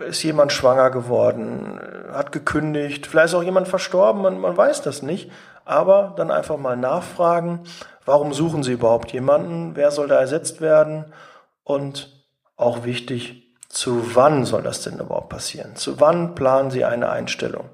äh, 0.00 0.08
ist 0.08 0.22
jemand 0.22 0.52
schwanger 0.52 0.90
geworden, 0.90 1.78
hat 2.10 2.32
gekündigt, 2.32 3.06
vielleicht 3.06 3.28
ist 3.28 3.34
auch 3.34 3.42
jemand 3.42 3.68
verstorben, 3.68 4.22
man, 4.22 4.40
man 4.40 4.56
weiß 4.56 4.82
das 4.82 5.02
nicht. 5.02 5.30
Aber 5.64 6.14
dann 6.16 6.30
einfach 6.30 6.56
mal 6.56 6.76
nachfragen, 6.76 7.60
warum 8.04 8.32
suchen 8.32 8.62
Sie 8.62 8.72
überhaupt 8.72 9.12
jemanden, 9.12 9.76
wer 9.76 9.90
soll 9.90 10.08
da 10.08 10.18
ersetzt 10.18 10.60
werden 10.60 11.06
und 11.64 12.10
auch 12.56 12.84
wichtig, 12.84 13.42
zu 13.68 14.14
wann 14.14 14.44
soll 14.44 14.62
das 14.62 14.82
denn 14.82 14.98
überhaupt 14.98 15.30
passieren? 15.30 15.76
Zu 15.76 16.00
wann 16.00 16.34
planen 16.34 16.70
Sie 16.70 16.84
eine 16.84 17.08
Einstellung? 17.10 17.70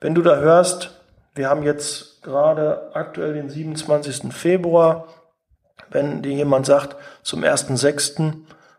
Wenn 0.00 0.14
du 0.14 0.22
da 0.22 0.36
hörst, 0.36 0.98
wir 1.34 1.48
haben 1.48 1.62
jetzt 1.62 2.22
gerade 2.22 2.90
aktuell 2.94 3.34
den 3.34 3.50
27. 3.50 4.32
Februar, 4.32 5.08
wenn 5.90 6.22
dir 6.22 6.32
jemand 6.32 6.66
sagt, 6.66 6.96
zum 7.22 7.42
1.6. 7.42 8.34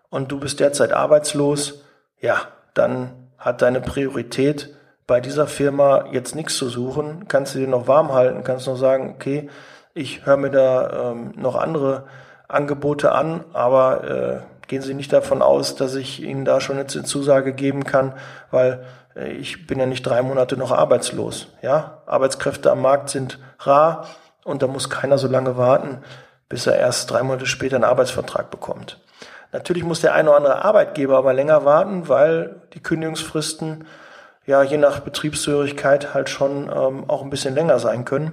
und 0.10 0.32
du 0.32 0.40
bist 0.40 0.60
derzeit 0.60 0.94
arbeitslos, 0.94 1.84
ja, 2.20 2.48
dann 2.74 3.12
hat 3.38 3.62
deine 3.62 3.82
Priorität 3.82 4.76
bei 5.08 5.20
dieser 5.20 5.48
Firma 5.48 6.06
jetzt 6.12 6.36
nichts 6.36 6.56
zu 6.56 6.70
suchen, 6.70 7.28
kannst 7.28 7.56
du 7.56 7.60
dir 7.60 7.68
noch 7.68 7.88
warm 7.88 8.14
halten, 8.14 8.44
kannst 8.44 8.68
noch 8.68 8.78
sagen, 8.78 9.14
okay, 9.16 9.50
ich 9.94 10.26
höre 10.26 10.38
mir 10.38 10.50
da 10.50 11.12
ähm, 11.12 11.34
noch 11.36 11.56
andere 11.56 12.06
Angebote 12.48 13.12
an, 13.12 13.44
aber 13.54 14.04
äh, 14.04 14.68
gehen 14.68 14.82
Sie 14.82 14.94
nicht 14.94 15.12
davon 15.12 15.42
aus, 15.42 15.76
dass 15.76 15.96
ich 15.96 16.22
Ihnen 16.22 16.46
da 16.46 16.62
schon 16.62 16.78
jetzt 16.78 16.96
eine 16.96 17.06
Zusage 17.06 17.54
geben 17.54 17.84
kann, 17.84 18.14
weil 18.52 18.86
äh, 19.16 19.32
ich 19.32 19.68
bin 19.68 19.80
ja 19.80 19.86
nicht 19.86 20.04
drei 20.04 20.22
Monate 20.22 20.58
noch 20.58 20.72
arbeitslos. 20.72 21.48
Ja, 21.62 22.02
Arbeitskräfte 22.06 22.72
am 22.72 22.82
Markt 22.82 23.10
sind 23.10 23.40
rar 23.60 24.08
und 24.44 24.62
da 24.62 24.68
muss 24.68 24.90
keiner 24.90 25.18
so 25.18 25.28
lange 25.28 25.58
warten, 25.58 26.00
bis 26.50 26.68
er 26.68 26.78
erst 26.78 27.12
drei 27.12 27.24
Monate 27.24 27.46
später 27.46 27.76
einen 27.76 27.86
Arbeitsvertrag 27.86 28.50
bekommt. 28.52 29.00
Natürlich 29.52 29.84
muss 29.84 30.02
der 30.02 30.14
eine 30.14 30.30
oder 30.30 30.38
andere 30.38 30.64
Arbeitgeber 30.64 31.18
aber 31.18 31.34
länger 31.34 31.66
warten, 31.66 32.08
weil 32.08 32.62
die 32.74 32.82
Kündigungsfristen 32.82 33.86
ja 34.46 34.64
je 34.64 34.78
nach 34.78 35.02
Betriebshörigkeit 35.02 36.14
halt 36.14 36.30
schon 36.30 36.72
ähm, 36.74 37.10
auch 37.10 37.22
ein 37.22 37.30
bisschen 37.30 37.54
länger 37.54 37.80
sein 37.80 38.06
können. 38.06 38.32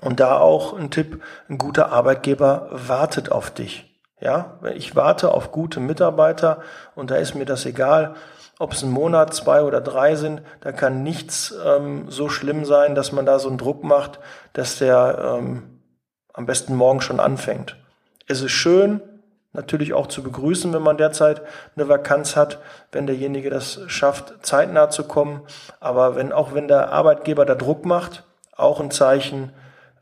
Und 0.00 0.20
da 0.20 0.38
auch 0.38 0.78
ein 0.78 0.90
Tipp, 0.90 1.22
ein 1.48 1.58
guter 1.58 1.92
Arbeitgeber 1.92 2.68
wartet 2.70 3.32
auf 3.32 3.50
dich. 3.50 3.84
Ja, 4.20 4.58
ich 4.74 4.96
warte 4.96 5.32
auf 5.32 5.52
gute 5.52 5.78
Mitarbeiter 5.78 6.62
und 6.96 7.10
da 7.10 7.16
ist 7.16 7.34
mir 7.34 7.44
das 7.44 7.64
egal, 7.66 8.16
ob 8.58 8.72
es 8.72 8.82
ein 8.82 8.90
Monat, 8.90 9.32
zwei 9.32 9.62
oder 9.62 9.80
drei 9.80 10.16
sind, 10.16 10.42
da 10.60 10.72
kann 10.72 11.04
nichts 11.04 11.54
ähm, 11.64 12.06
so 12.08 12.28
schlimm 12.28 12.64
sein, 12.64 12.96
dass 12.96 13.12
man 13.12 13.24
da 13.24 13.38
so 13.38 13.48
einen 13.48 13.58
Druck 13.58 13.84
macht, 13.84 14.18
dass 14.52 14.78
der 14.78 15.38
ähm, 15.38 15.80
am 16.32 16.46
besten 16.46 16.74
morgen 16.74 17.00
schon 17.00 17.20
anfängt. 17.20 17.76
Es 18.26 18.42
ist 18.42 18.50
schön, 18.50 19.00
natürlich 19.52 19.94
auch 19.94 20.08
zu 20.08 20.24
begrüßen, 20.24 20.72
wenn 20.72 20.82
man 20.82 20.96
derzeit 20.96 21.42
eine 21.76 21.88
Vakanz 21.88 22.34
hat, 22.34 22.58
wenn 22.90 23.06
derjenige 23.06 23.50
das 23.50 23.80
schafft, 23.86 24.34
zeitnah 24.44 24.90
zu 24.90 25.04
kommen. 25.04 25.42
Aber 25.78 26.16
wenn, 26.16 26.32
auch 26.32 26.52
wenn 26.52 26.68
der 26.68 26.92
Arbeitgeber 26.92 27.44
da 27.44 27.54
Druck 27.54 27.84
macht, 27.84 28.24
auch 28.56 28.80
ein 28.80 28.90
Zeichen, 28.90 29.52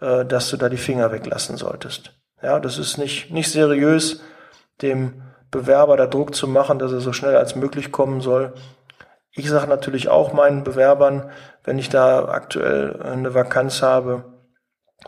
äh, 0.01 0.25
dass 0.25 0.51
du 0.51 0.57
da 0.57 0.69
die 0.69 0.77
Finger 0.77 1.13
weglassen 1.13 1.57
solltest. 1.57 2.13
Ja, 2.43 2.61
das 2.61 2.79
ist 2.79 2.99
nicht, 2.99 3.31
nicht 3.31 3.51
seriös, 3.51 4.21
dem 4.83 5.23
Bewerber 5.51 5.97
da 5.97 6.07
Druck 6.07 6.35
zu 6.35 6.49
machen, 6.49 6.79
dass 6.79 6.93
er 6.93 7.01
so 7.01 7.13
schnell 7.13 7.37
als 7.37 7.57
möglich 7.57 7.93
kommen 7.93 8.21
soll. 8.21 8.53
Ich 9.31 9.49
sage 9.49 9.69
natürlich 9.69 10.09
auch 10.09 10.33
meinen 10.33 10.65
Bewerbern, 10.65 11.31
wenn 11.65 11.79
ich 11.79 11.89
da 11.89 12.27
aktuell 12.27 13.03
eine 13.03 13.35
Vakanz 13.35 13.83
habe, 13.83 14.25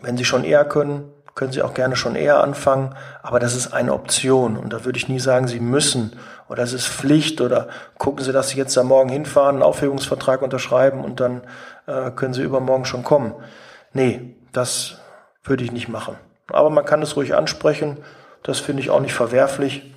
wenn 0.01 0.17
sie 0.17 0.25
schon 0.25 0.45
eher 0.45 0.65
können, 0.65 1.13
können 1.35 1.53
sie 1.53 1.63
auch 1.63 1.75
gerne 1.75 1.97
schon 1.97 2.17
eher 2.17 2.43
anfangen, 2.43 2.95
aber 3.23 3.39
das 3.39 3.55
ist 3.55 3.73
eine 3.73 3.93
Option 3.93 4.57
und 4.57 4.73
da 4.73 4.85
würde 4.85 4.99
ich 4.99 5.09
nie 5.09 5.21
sagen, 5.21 5.47
sie 5.47 5.61
müssen 5.61 6.19
oder 6.49 6.63
es 6.63 6.73
ist 6.73 6.89
Pflicht 6.89 7.41
oder 7.41 7.69
gucken 7.99 8.25
Sie, 8.25 8.33
dass 8.33 8.51
Sie 8.51 8.59
jetzt 8.59 8.77
da 8.77 8.83
morgen 8.83 9.11
hinfahren, 9.11 9.57
einen 9.57 9.63
Aufhebungsvertrag 9.63 10.43
unterschreiben 10.43 11.05
und 11.05 11.21
dann 11.21 11.43
äh, 11.87 12.11
können 12.11 12.35
Sie 12.35 12.43
übermorgen 12.43 12.85
schon 12.85 13.05
kommen. 13.05 13.35
Nee, 13.93 14.37
das 14.53 14.99
würde 15.43 15.65
ich 15.65 15.73
nicht 15.73 15.89
machen. 15.89 16.17
Aber 16.49 16.71
man 16.71 16.85
kann 16.85 17.03
es 17.03 17.17
ruhig 17.17 17.35
ansprechen, 17.35 17.99
das 18.43 18.61
finde 18.61 18.83
ich 18.83 18.91
auch 18.91 19.01
nicht 19.01 19.15
verwerflich. 19.15 19.95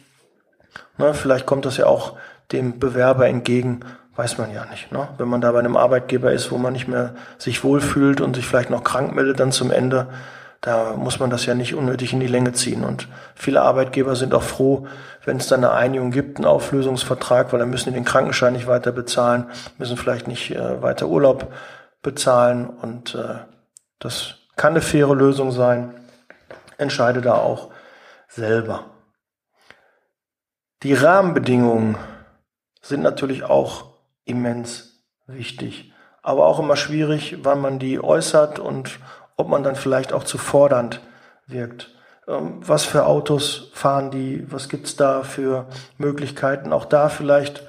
Ne, 0.98 1.14
vielleicht 1.14 1.46
kommt 1.46 1.66
das 1.66 1.78
ja 1.78 1.86
auch 1.86 2.18
dem 2.52 2.80
Bewerber 2.80 3.28
entgegen, 3.28 3.82
weiß 4.16 4.38
man 4.38 4.54
ja 4.54 4.66
nicht. 4.66 4.92
Ne? 4.92 5.08
Wenn 5.18 5.28
man 5.28 5.42
da 5.42 5.52
bei 5.52 5.60
einem 5.60 5.78
Arbeitgeber 5.78 6.32
ist, 6.32 6.52
wo 6.52 6.58
man 6.58 6.74
nicht 6.74 6.88
mehr 6.88 7.16
sich 7.38 7.64
wohlfühlt 7.64 8.22
und 8.22 8.36
sich 8.36 8.46
vielleicht 8.46 8.70
noch 8.70 8.84
krank 8.84 9.16
meldet 9.16 9.40
dann 9.40 9.52
zum 9.52 9.72
Ende, 9.72 10.08
da 10.60 10.94
muss 10.96 11.20
man 11.20 11.32
das 11.32 11.46
ja 11.48 11.56
nicht 11.56 11.74
unnötig 11.74 12.14
in 12.14 12.20
die 12.20 12.28
Länge 12.28 12.54
ziehen. 12.54 12.84
Und 12.84 13.08
viele 13.34 13.62
Arbeitgeber 13.62 14.16
sind 14.16 14.34
auch 14.34 14.44
froh, 14.44 14.86
wenn 15.26 15.38
es 15.38 15.48
dann 15.48 15.64
eine 15.64 15.74
Einigung 15.74 16.12
gibt, 16.12 16.38
einen 16.38 16.46
Auflösungsvertrag, 16.46 17.52
weil 17.52 17.60
dann 17.60 17.72
müssen 17.72 17.90
die 17.90 17.96
den 17.96 18.06
Krankenschein 18.06 18.54
nicht 18.54 18.68
weiter 18.68 18.92
bezahlen, 18.92 19.50
müssen 19.80 19.98
vielleicht 19.98 20.28
nicht 20.28 20.52
äh, 20.52 20.82
weiter 20.82 21.08
Urlaub 21.08 21.52
bezahlen. 22.04 22.70
Und 22.70 23.16
äh, 23.16 23.40
das 23.98 24.36
kann 24.62 24.74
eine 24.74 24.82
faire 24.82 25.16
Lösung 25.16 25.52
sein. 25.52 25.96
Entscheide 26.78 27.22
da 27.22 27.34
auch 27.34 27.72
selber. 28.28 28.92
Die 30.84 30.94
Rahmenbedingungen 30.94 31.98
sind 32.80 33.02
natürlich 33.02 33.42
auch 33.44 33.86
immens 34.24 35.04
wichtig, 35.26 35.92
aber 36.22 36.46
auch 36.46 36.60
immer 36.60 36.76
schwierig, 36.76 37.38
wann 37.42 37.60
man 37.60 37.80
die 37.80 38.04
äußert 38.04 38.60
und 38.60 39.00
ob 39.36 39.48
man 39.48 39.64
dann 39.64 39.76
vielleicht 39.76 40.14
auch 40.14 40.26
zu 40.26 40.38
fordernd 40.38 41.02
wirkt. 41.48 41.90
Ähm, 42.28 42.60
was 42.62 42.86
für 42.86 43.08
Autos 43.08 43.72
fahren 43.74 44.12
die? 44.12 44.46
Was 44.52 44.70
gibt's 44.70 44.96
da 44.96 45.24
für 45.24 45.66
Möglichkeiten? 45.98 46.72
Auch 46.72 46.86
da 46.86 47.10
vielleicht 47.10 47.64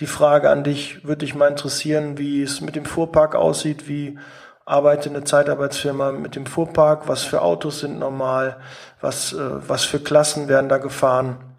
die 0.00 0.06
Frage 0.06 0.50
an 0.50 0.64
dich, 0.64 1.04
würde 1.04 1.18
dich 1.18 1.36
mal 1.36 1.46
interessieren, 1.46 2.18
wie 2.18 2.42
es 2.42 2.60
mit 2.60 2.74
dem 2.74 2.84
Fuhrpark 2.84 3.36
aussieht, 3.36 3.86
wie 3.86 4.18
arbeitet 4.72 5.14
eine 5.14 5.24
Zeitarbeitsfirma 5.24 6.12
mit 6.12 6.34
dem 6.34 6.46
Fuhrpark, 6.46 7.08
was 7.08 7.22
für 7.22 7.42
Autos 7.42 7.80
sind 7.80 7.98
normal, 7.98 8.56
was, 9.00 9.32
äh, 9.32 9.68
was 9.68 9.84
für 9.84 10.00
Klassen 10.00 10.48
werden 10.48 10.68
da 10.68 10.78
gefahren 10.78 11.52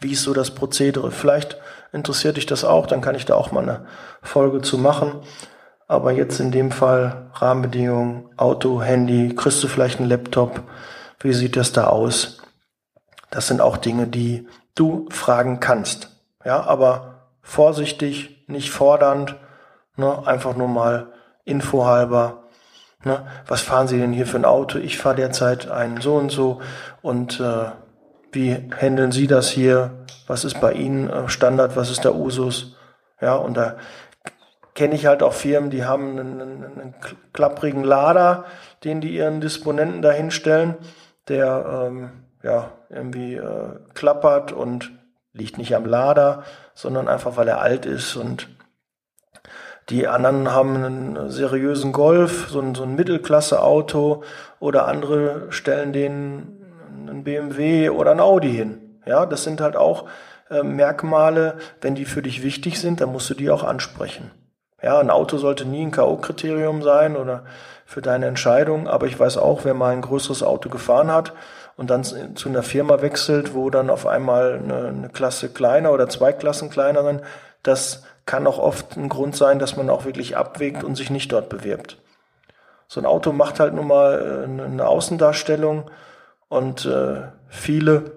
wie 0.00 0.12
ist 0.12 0.22
so 0.22 0.32
das 0.32 0.52
Prozedere? 0.52 1.10
Vielleicht 1.10 1.56
interessiert 1.92 2.36
dich 2.36 2.46
das 2.46 2.64
auch, 2.64 2.86
dann 2.86 3.00
kann 3.00 3.14
ich 3.14 3.24
da 3.24 3.34
auch 3.34 3.52
mal 3.52 3.62
eine 3.62 3.86
Folge 4.22 4.60
zu 4.62 4.78
machen. 4.78 5.20
Aber 5.88 6.12
jetzt 6.12 6.40
in 6.40 6.52
dem 6.52 6.70
Fall 6.70 7.30
Rahmenbedingungen, 7.34 8.30
Auto, 8.36 8.80
Handy, 8.82 9.34
kriegst 9.34 9.62
du 9.62 9.68
vielleicht 9.68 10.00
einen 10.00 10.08
Laptop? 10.08 10.62
Wie 11.20 11.32
sieht 11.32 11.56
das 11.56 11.72
da 11.72 11.88
aus? 11.88 12.40
Das 13.30 13.46
sind 13.46 13.60
auch 13.60 13.76
Dinge, 13.76 14.06
die 14.06 14.46
du 14.74 15.06
fragen 15.10 15.60
kannst. 15.60 16.10
Ja, 16.44 16.62
aber 16.62 17.28
vorsichtig, 17.42 18.44
nicht 18.48 18.70
fordernd, 18.70 19.36
ne, 19.96 20.26
einfach 20.26 20.56
nur 20.56 20.68
mal 20.68 21.12
infohalber. 21.44 22.41
Ne, 23.04 23.26
was 23.46 23.60
fahren 23.60 23.88
Sie 23.88 23.98
denn 23.98 24.12
hier 24.12 24.26
für 24.26 24.36
ein 24.36 24.44
Auto? 24.44 24.78
Ich 24.78 24.98
fahre 24.98 25.16
derzeit 25.16 25.70
einen 25.70 26.00
so 26.00 26.14
und 26.14 26.30
so 26.30 26.60
und 27.02 27.40
äh, 27.40 27.70
wie 28.30 28.70
handeln 28.80 29.12
Sie 29.12 29.26
das 29.26 29.50
hier? 29.50 30.04
Was 30.26 30.44
ist 30.44 30.60
bei 30.60 30.72
Ihnen 30.72 31.10
äh, 31.10 31.28
Standard? 31.28 31.76
Was 31.76 31.90
ist 31.90 32.04
der 32.04 32.14
Usus? 32.14 32.76
Ja, 33.20 33.34
und 33.34 33.56
da 33.56 33.76
kenne 34.74 34.94
ich 34.94 35.06
halt 35.06 35.22
auch 35.22 35.32
Firmen, 35.32 35.70
die 35.70 35.84
haben 35.84 36.18
einen, 36.18 36.40
einen, 36.40 36.94
klapprigen 37.32 37.84
Lader, 37.84 38.44
den 38.84 39.00
die 39.00 39.14
ihren 39.14 39.40
Disponenten 39.40 40.00
da 40.02 40.10
hinstellen, 40.10 40.76
der 41.28 41.86
ähm, 41.86 42.10
ja 42.42 42.70
irgendwie 42.88 43.34
äh, 43.34 43.78
klappert 43.94 44.52
und 44.52 44.92
liegt 45.32 45.58
nicht 45.58 45.74
am 45.74 45.86
Lader, 45.86 46.44
sondern 46.74 47.08
einfach 47.08 47.36
weil 47.36 47.48
er 47.48 47.60
alt 47.60 47.86
ist 47.86 48.16
und 48.16 48.48
die 49.88 50.06
anderen 50.06 50.52
haben 50.52 50.76
einen 50.76 51.30
seriösen 51.30 51.92
Golf, 51.92 52.48
so 52.48 52.60
ein, 52.60 52.74
so 52.74 52.84
ein 52.84 52.94
Mittelklasse-Auto 52.94 54.22
oder 54.60 54.86
andere 54.86 55.46
stellen 55.50 55.92
den 55.92 56.58
ein 57.08 57.24
BMW 57.24 57.90
oder 57.90 58.12
ein 58.12 58.20
Audi 58.20 58.52
hin. 58.52 59.00
Ja, 59.06 59.26
das 59.26 59.44
sind 59.44 59.60
halt 59.60 59.76
auch 59.76 60.06
äh, 60.50 60.62
Merkmale, 60.62 61.58
wenn 61.80 61.94
die 61.94 62.04
für 62.04 62.22
dich 62.22 62.42
wichtig 62.42 62.80
sind, 62.80 63.00
dann 63.00 63.10
musst 63.10 63.28
du 63.30 63.34
die 63.34 63.50
auch 63.50 63.64
ansprechen. 63.64 64.30
Ja, 64.82 64.98
ein 64.98 65.10
Auto 65.10 65.38
sollte 65.38 65.64
nie 65.64 65.82
ein 65.82 65.90
K.O.-Kriterium 65.90 66.82
sein 66.82 67.16
oder 67.16 67.44
für 67.86 68.02
deine 68.02 68.26
Entscheidung, 68.26 68.88
aber 68.88 69.06
ich 69.06 69.18
weiß 69.18 69.36
auch, 69.36 69.64
wer 69.64 69.74
mal 69.74 69.92
ein 69.92 70.02
größeres 70.02 70.42
Auto 70.42 70.68
gefahren 70.68 71.12
hat 71.12 71.34
und 71.76 71.90
dann 71.90 72.04
zu 72.04 72.48
einer 72.48 72.62
Firma 72.62 73.00
wechselt, 73.00 73.54
wo 73.54 73.70
dann 73.70 73.90
auf 73.90 74.06
einmal 74.06 74.60
eine, 74.62 74.88
eine 74.88 75.08
Klasse 75.08 75.48
kleiner 75.50 75.92
oder 75.92 76.08
zwei 76.08 76.32
Klassen 76.32 76.70
kleiner 76.70 77.04
sind, 77.04 77.22
das 77.62 78.02
kann 78.26 78.46
auch 78.46 78.58
oft 78.58 78.96
ein 78.96 79.08
Grund 79.08 79.36
sein, 79.36 79.58
dass 79.58 79.76
man 79.76 79.90
auch 79.90 80.04
wirklich 80.04 80.36
abwägt 80.36 80.84
und 80.84 80.96
sich 80.96 81.10
nicht 81.10 81.32
dort 81.32 81.48
bewirbt. 81.48 81.98
So 82.86 83.00
ein 83.00 83.06
Auto 83.06 83.32
macht 83.32 83.58
halt 83.58 83.74
nun 83.74 83.86
mal 83.86 84.46
äh, 84.58 84.64
eine 84.64 84.86
Außendarstellung 84.86 85.90
Und 86.48 86.84
äh, 86.84 87.22
viele 87.48 88.12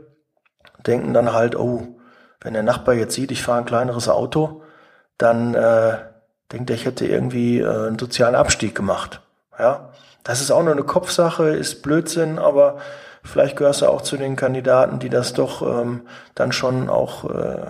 denken 0.86 1.14
dann 1.14 1.32
halt, 1.32 1.56
oh, 1.56 1.88
wenn 2.42 2.54
der 2.54 2.64
Nachbar 2.64 2.94
jetzt 2.96 3.16
sieht, 3.16 3.32
ich 3.32 3.42
fahre 3.42 3.60
ein 3.60 3.66
kleineres 3.66 4.10
Auto, 4.10 4.62
dann 5.18 5.56
äh, 5.56 5.98
denkt 6.52 6.70
er, 6.70 6.76
ich 6.76 6.86
hätte 6.86 7.08
irgendwie 7.08 7.60
äh, 7.60 7.88
einen 7.88 7.98
sozialen 7.98 8.36
Abstieg 8.36 8.76
gemacht. 8.76 9.22
Ja, 9.58 9.90
das 10.26 10.42
ist 10.42 10.52
auch 10.52 10.62
nur 10.64 10.74
eine 10.74 10.84
Kopfsache, 10.84 11.50
ist 11.50 11.82
Blödsinn, 11.82 12.38
aber 12.38 12.80
vielleicht 13.24 13.56
gehörst 13.56 13.82
du 13.82 13.88
auch 13.88 14.02
zu 14.02 14.18
den 14.18 14.36
Kandidaten, 14.36 15.00
die 15.00 15.10
das 15.10 15.34
doch 15.34 15.62
ähm, 15.62 16.02
dann 16.36 16.52
schon 16.52 16.90
auch, 16.90 17.30
äh, 17.30 17.68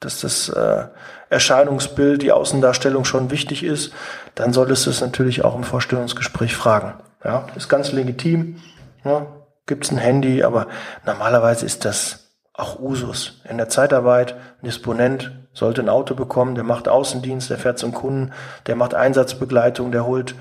dass 0.00 0.20
das 0.20 0.48
äh, 0.48 0.86
Erscheinungsbild, 1.28 2.22
die 2.22 2.32
Außendarstellung 2.32 3.04
schon 3.04 3.30
wichtig 3.30 3.62
ist, 3.62 3.92
dann 4.34 4.52
solltest 4.52 4.86
du 4.86 4.90
es 4.90 5.00
natürlich 5.00 5.44
auch 5.44 5.54
im 5.54 5.64
Vorstellungsgespräch 5.64 6.56
fragen. 6.56 6.94
Ja, 7.22 7.46
ist 7.54 7.68
ganz 7.68 7.92
legitim. 7.92 8.56
Ja, 9.04 9.26
gibt's 9.66 9.90
ein 9.90 9.98
Handy, 9.98 10.42
aber 10.42 10.66
normalerweise 11.04 11.66
ist 11.66 11.84
das 11.84 12.30
auch 12.54 12.78
Usus. 12.78 13.42
In 13.48 13.58
der 13.58 13.68
Zeitarbeit, 13.68 14.34
ein 14.34 14.66
Disponent 14.66 15.32
sollte 15.52 15.82
ein 15.82 15.88
Auto 15.88 16.14
bekommen, 16.14 16.54
der 16.54 16.64
macht 16.64 16.88
Außendienst, 16.88 17.50
der 17.50 17.58
fährt 17.58 17.78
zum 17.78 17.92
Kunden, 17.92 18.32
der 18.66 18.76
macht 18.76 18.94
Einsatzbegleitung, 18.94 19.92
der 19.92 20.06
holt 20.06 20.34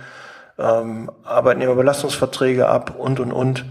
ähm, 0.57 1.11
Arbeitnehmerbelastungsverträge 1.23 2.67
ab 2.67 2.95
und 2.97 3.19
und 3.19 3.31
und. 3.31 3.65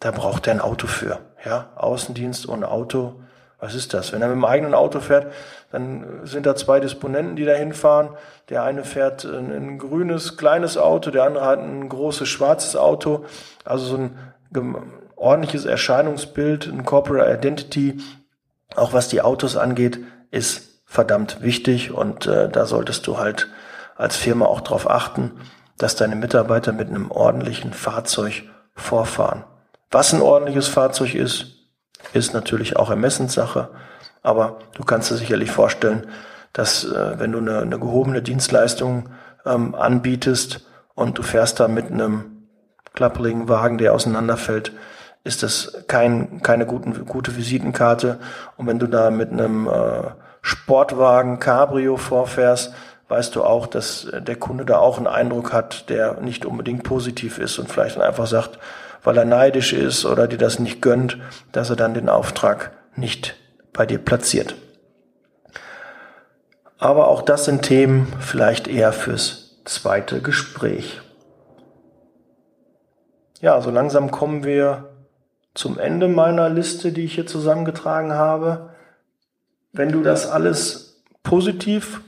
Da 0.00 0.10
braucht 0.10 0.46
er 0.48 0.54
ein 0.54 0.60
Auto 0.60 0.86
für. 0.86 1.20
Ja, 1.44 1.70
Außendienst 1.76 2.48
ohne 2.48 2.68
Auto. 2.68 3.22
Was 3.62 3.76
ist 3.76 3.94
das? 3.94 4.12
Wenn 4.12 4.20
er 4.22 4.26
mit 4.26 4.38
dem 4.38 4.44
eigenen 4.44 4.74
Auto 4.74 4.98
fährt, 4.98 5.32
dann 5.70 6.22
sind 6.24 6.46
da 6.46 6.56
zwei 6.56 6.80
Disponenten, 6.80 7.36
die 7.36 7.44
da 7.44 7.52
hinfahren. 7.52 8.08
Der 8.48 8.64
eine 8.64 8.82
fährt 8.82 9.24
ein, 9.24 9.52
ein 9.52 9.78
grünes, 9.78 10.36
kleines 10.36 10.76
Auto, 10.76 11.12
der 11.12 11.22
andere 11.22 11.46
hat 11.46 11.60
ein 11.60 11.88
großes, 11.88 12.28
schwarzes 12.28 12.74
Auto. 12.74 13.24
Also 13.64 13.84
so 13.84 13.96
ein 13.98 14.18
ordentliches 15.14 15.64
Erscheinungsbild, 15.64 16.66
ein 16.66 16.84
Corporate 16.84 17.32
Identity, 17.32 18.00
auch 18.74 18.94
was 18.94 19.06
die 19.06 19.22
Autos 19.22 19.56
angeht, 19.56 20.00
ist 20.32 20.82
verdammt 20.84 21.40
wichtig 21.40 21.92
und 21.92 22.26
äh, 22.26 22.48
da 22.48 22.66
solltest 22.66 23.06
du 23.06 23.18
halt 23.18 23.48
als 23.94 24.16
Firma 24.16 24.46
auch 24.46 24.60
darauf 24.60 24.90
achten, 24.90 25.30
dass 25.78 25.94
deine 25.94 26.16
Mitarbeiter 26.16 26.72
mit 26.72 26.88
einem 26.88 27.12
ordentlichen 27.12 27.72
Fahrzeug 27.72 28.42
vorfahren. 28.74 29.44
Was 29.92 30.12
ein 30.12 30.20
ordentliches 30.20 30.66
Fahrzeug 30.66 31.14
ist, 31.14 31.61
ist 32.12 32.34
natürlich 32.34 32.76
auch 32.76 32.90
Ermessenssache, 32.90 33.68
aber 34.22 34.58
du 34.74 34.84
kannst 34.84 35.10
dir 35.10 35.16
sicherlich 35.16 35.50
vorstellen, 35.50 36.06
dass 36.52 36.84
äh, 36.84 37.18
wenn 37.18 37.32
du 37.32 37.38
eine, 37.38 37.60
eine 37.60 37.78
gehobene 37.78 38.22
Dienstleistung 38.22 39.08
ähm, 39.46 39.74
anbietest 39.74 40.66
und 40.94 41.18
du 41.18 41.22
fährst 41.22 41.60
da 41.60 41.68
mit 41.68 41.90
einem 41.90 42.48
klapperigen 42.94 43.48
Wagen, 43.48 43.78
der 43.78 43.94
auseinanderfällt, 43.94 44.72
ist 45.24 45.42
das 45.42 45.84
kein, 45.86 46.42
keine 46.42 46.66
guten, 46.66 47.06
gute 47.06 47.36
Visitenkarte. 47.36 48.18
Und 48.56 48.66
wenn 48.66 48.78
du 48.78 48.86
da 48.86 49.10
mit 49.10 49.30
einem 49.30 49.68
äh, 49.68 50.10
Sportwagen 50.42 51.38
Cabrio 51.38 51.96
vorfährst, 51.96 52.74
weißt 53.08 53.36
du 53.36 53.44
auch, 53.44 53.66
dass 53.66 54.08
der 54.12 54.36
Kunde 54.36 54.64
da 54.64 54.78
auch 54.78 54.96
einen 54.96 55.06
Eindruck 55.06 55.52
hat, 55.52 55.88
der 55.90 56.20
nicht 56.20 56.44
unbedingt 56.44 56.82
positiv 56.82 57.38
ist 57.38 57.58
und 57.58 57.70
vielleicht 57.70 57.96
dann 57.96 58.02
einfach 58.02 58.26
sagt, 58.26 58.58
weil 59.02 59.16
er 59.18 59.24
neidisch 59.24 59.72
ist 59.72 60.04
oder 60.04 60.28
dir 60.28 60.38
das 60.38 60.58
nicht 60.58 60.80
gönnt, 60.80 61.18
dass 61.52 61.70
er 61.70 61.76
dann 61.76 61.94
den 61.94 62.08
Auftrag 62.08 62.72
nicht 62.96 63.36
bei 63.72 63.86
dir 63.86 63.98
platziert. 63.98 64.54
Aber 66.78 67.08
auch 67.08 67.22
das 67.22 67.44
sind 67.44 67.62
Themen 67.62 68.12
vielleicht 68.20 68.68
eher 68.68 68.92
fürs 68.92 69.60
zweite 69.64 70.20
Gespräch. 70.20 71.00
Ja, 73.40 73.60
so 73.60 73.70
langsam 73.70 74.10
kommen 74.10 74.44
wir 74.44 74.90
zum 75.54 75.78
Ende 75.78 76.08
meiner 76.08 76.48
Liste, 76.48 76.92
die 76.92 77.04
ich 77.04 77.14
hier 77.14 77.26
zusammengetragen 77.26 78.12
habe. 78.12 78.70
Wenn 79.72 79.92
du 79.92 80.02
das 80.02 80.28
alles 80.28 81.02
positiv 81.22 82.00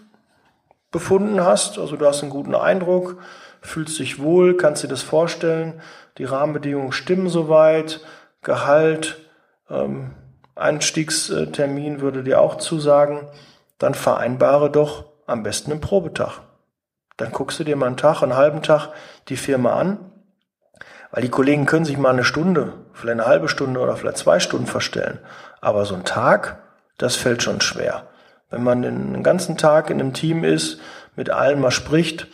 befunden 0.90 1.40
hast, 1.42 1.78
also 1.78 1.96
du 1.96 2.06
hast 2.06 2.22
einen 2.22 2.30
guten 2.30 2.54
Eindruck, 2.54 3.18
fühlst 3.60 3.98
dich 3.98 4.20
wohl, 4.20 4.56
kannst 4.56 4.82
dir 4.82 4.88
das 4.88 5.02
vorstellen, 5.02 5.80
die 6.18 6.24
Rahmenbedingungen 6.24 6.92
stimmen 6.92 7.28
soweit, 7.28 8.00
Gehalt, 8.42 9.20
ähm, 9.70 10.14
Einstiegstermin 10.54 12.00
würde 12.00 12.22
dir 12.22 12.40
auch 12.40 12.58
zusagen, 12.58 13.26
dann 13.78 13.94
vereinbare 13.94 14.70
doch 14.70 15.06
am 15.26 15.42
besten 15.42 15.72
einen 15.72 15.80
Probetag. 15.80 16.40
Dann 17.16 17.32
guckst 17.32 17.58
du 17.58 17.64
dir 17.64 17.76
mal 17.76 17.86
einen 17.86 17.96
Tag, 17.96 18.22
einen 18.22 18.36
halben 18.36 18.62
Tag 18.62 18.90
die 19.28 19.36
Firma 19.36 19.74
an, 19.74 19.98
weil 21.10 21.22
die 21.22 21.30
Kollegen 21.30 21.66
können 21.66 21.84
sich 21.84 21.96
mal 21.96 22.10
eine 22.10 22.24
Stunde, 22.24 22.72
vielleicht 22.92 23.20
eine 23.20 23.26
halbe 23.26 23.48
Stunde 23.48 23.80
oder 23.80 23.96
vielleicht 23.96 24.18
zwei 24.18 24.40
Stunden 24.40 24.66
verstellen. 24.66 25.18
Aber 25.60 25.84
so 25.86 25.94
ein 25.94 26.04
Tag, 26.04 26.62
das 26.98 27.16
fällt 27.16 27.42
schon 27.42 27.60
schwer. 27.60 28.08
Wenn 28.50 28.62
man 28.62 28.82
den 28.82 29.22
ganzen 29.22 29.56
Tag 29.56 29.90
in 29.90 30.00
einem 30.00 30.12
Team 30.12 30.44
ist, 30.44 30.80
mit 31.16 31.30
allen 31.30 31.60
mal 31.60 31.70
spricht, 31.70 32.28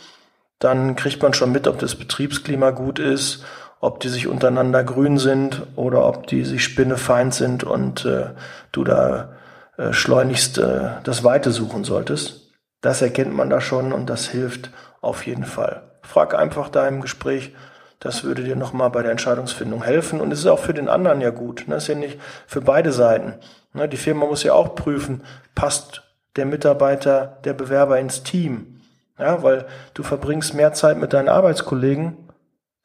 dann 0.59 0.97
kriegt 0.97 1.23
man 1.23 1.33
schon 1.33 1.53
mit, 1.53 1.67
ob 1.69 1.79
das 1.79 1.95
Betriebsklima 1.95 2.71
gut 2.71 2.99
ist, 2.99 3.45
ob 3.81 4.01
die 4.01 4.11
sich 4.11 4.29
untereinander 4.29 4.85
grün 4.85 5.19
sind 5.19 5.67
oder 5.75 6.07
ob 6.07 6.27
die 6.27 6.45
sich 6.45 6.63
spinnefeind 6.63 7.35
sind 7.35 7.65
und 7.65 8.05
äh, 8.05 8.31
du 8.73 8.85
da 8.85 9.31
äh, 9.79 9.93
schleunigst 9.93 10.59
äh, 10.59 10.91
das 11.03 11.25
Weite 11.25 11.51
suchen 11.51 11.85
solltest. 11.85 12.53
Das 12.83 13.03
erkennt 13.03 13.35
man 13.35 13.51
da 13.51 13.61
schon 13.61 13.93
und 13.93 14.09
das 14.09 14.29
hilft 14.29 14.71
auf 15.01 15.27
jeden 15.27 15.45
Fall. 15.45 15.83
Frag 16.03 16.35
einfach 16.35 16.69
da 16.69 16.87
im 16.87 17.01
Gespräch, 17.01 17.55
das 18.01 18.25
würde 18.25 18.45
dir 18.45 18.57
nochmal 18.57 18.91
bei 18.91 19.03
der 19.03 19.11
Entscheidungsfindung 19.11 19.83
helfen 19.83 20.21
und 20.21 20.33
es 20.33 20.41
ist 20.41 20.47
auch 20.47 20.59
für 20.59 20.75
den 20.75 20.89
anderen 20.89 21.21
ja 21.21 21.31
gut. 21.31 21.65
Ne? 21.67 21.77
ist 21.77 21.89
ja 21.89 21.95
nicht 21.95 22.19
für 22.47 22.61
beide 22.61 22.93
Seiten. 22.93 23.35
Ne? 23.73 23.89
Die 23.89 23.97
Firma 23.97 24.27
muss 24.27 24.43
ja 24.43 24.53
auch 24.53 24.75
prüfen, 24.75 25.23
passt 25.55 26.03
der 26.37 26.47
Mitarbeiter, 26.47 27.39
der 27.45 27.55
Bewerber 27.55 27.99
ins 27.99 28.23
Team. 28.23 28.81
Ja, 29.19 29.43
weil 29.43 29.67
du 29.93 30.03
verbringst 30.03 30.55
mehr 30.55 30.73
Zeit 30.73 30.97
mit 30.97 31.13
deinen 31.13 31.29
Arbeitskollegen 31.29 32.30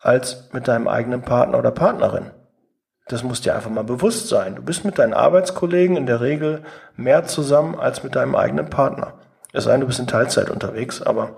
als 0.06 0.50
mit 0.54 0.68
deinem 0.68 0.88
eigenen 0.88 1.22
Partner 1.22 1.58
oder 1.58 1.72
Partnerin. 1.72 2.32
Das 3.08 3.24
muss 3.24 3.42
dir 3.42 3.56
einfach 3.56 3.70
mal 3.70 3.84
bewusst 3.84 4.30
sein. 4.30 4.56
Du 4.56 4.62
bist 4.64 4.86
mit 4.86 4.98
deinen 4.98 5.14
Arbeitskollegen 5.14 5.96
in 5.96 6.06
der 6.06 6.22
Regel 6.22 6.64
mehr 6.96 7.26
zusammen 7.26 7.78
als 7.78 8.04
mit 8.04 8.16
deinem 8.16 8.36
eigenen 8.36 8.70
Partner. 8.70 9.14
Es 9.54 9.66
sei 9.66 9.72
denn, 9.72 9.82
du 9.82 9.88
bist 9.88 10.00
in 10.00 10.08
Teilzeit 10.08 10.50
unterwegs, 10.50 11.02
aber 11.02 11.36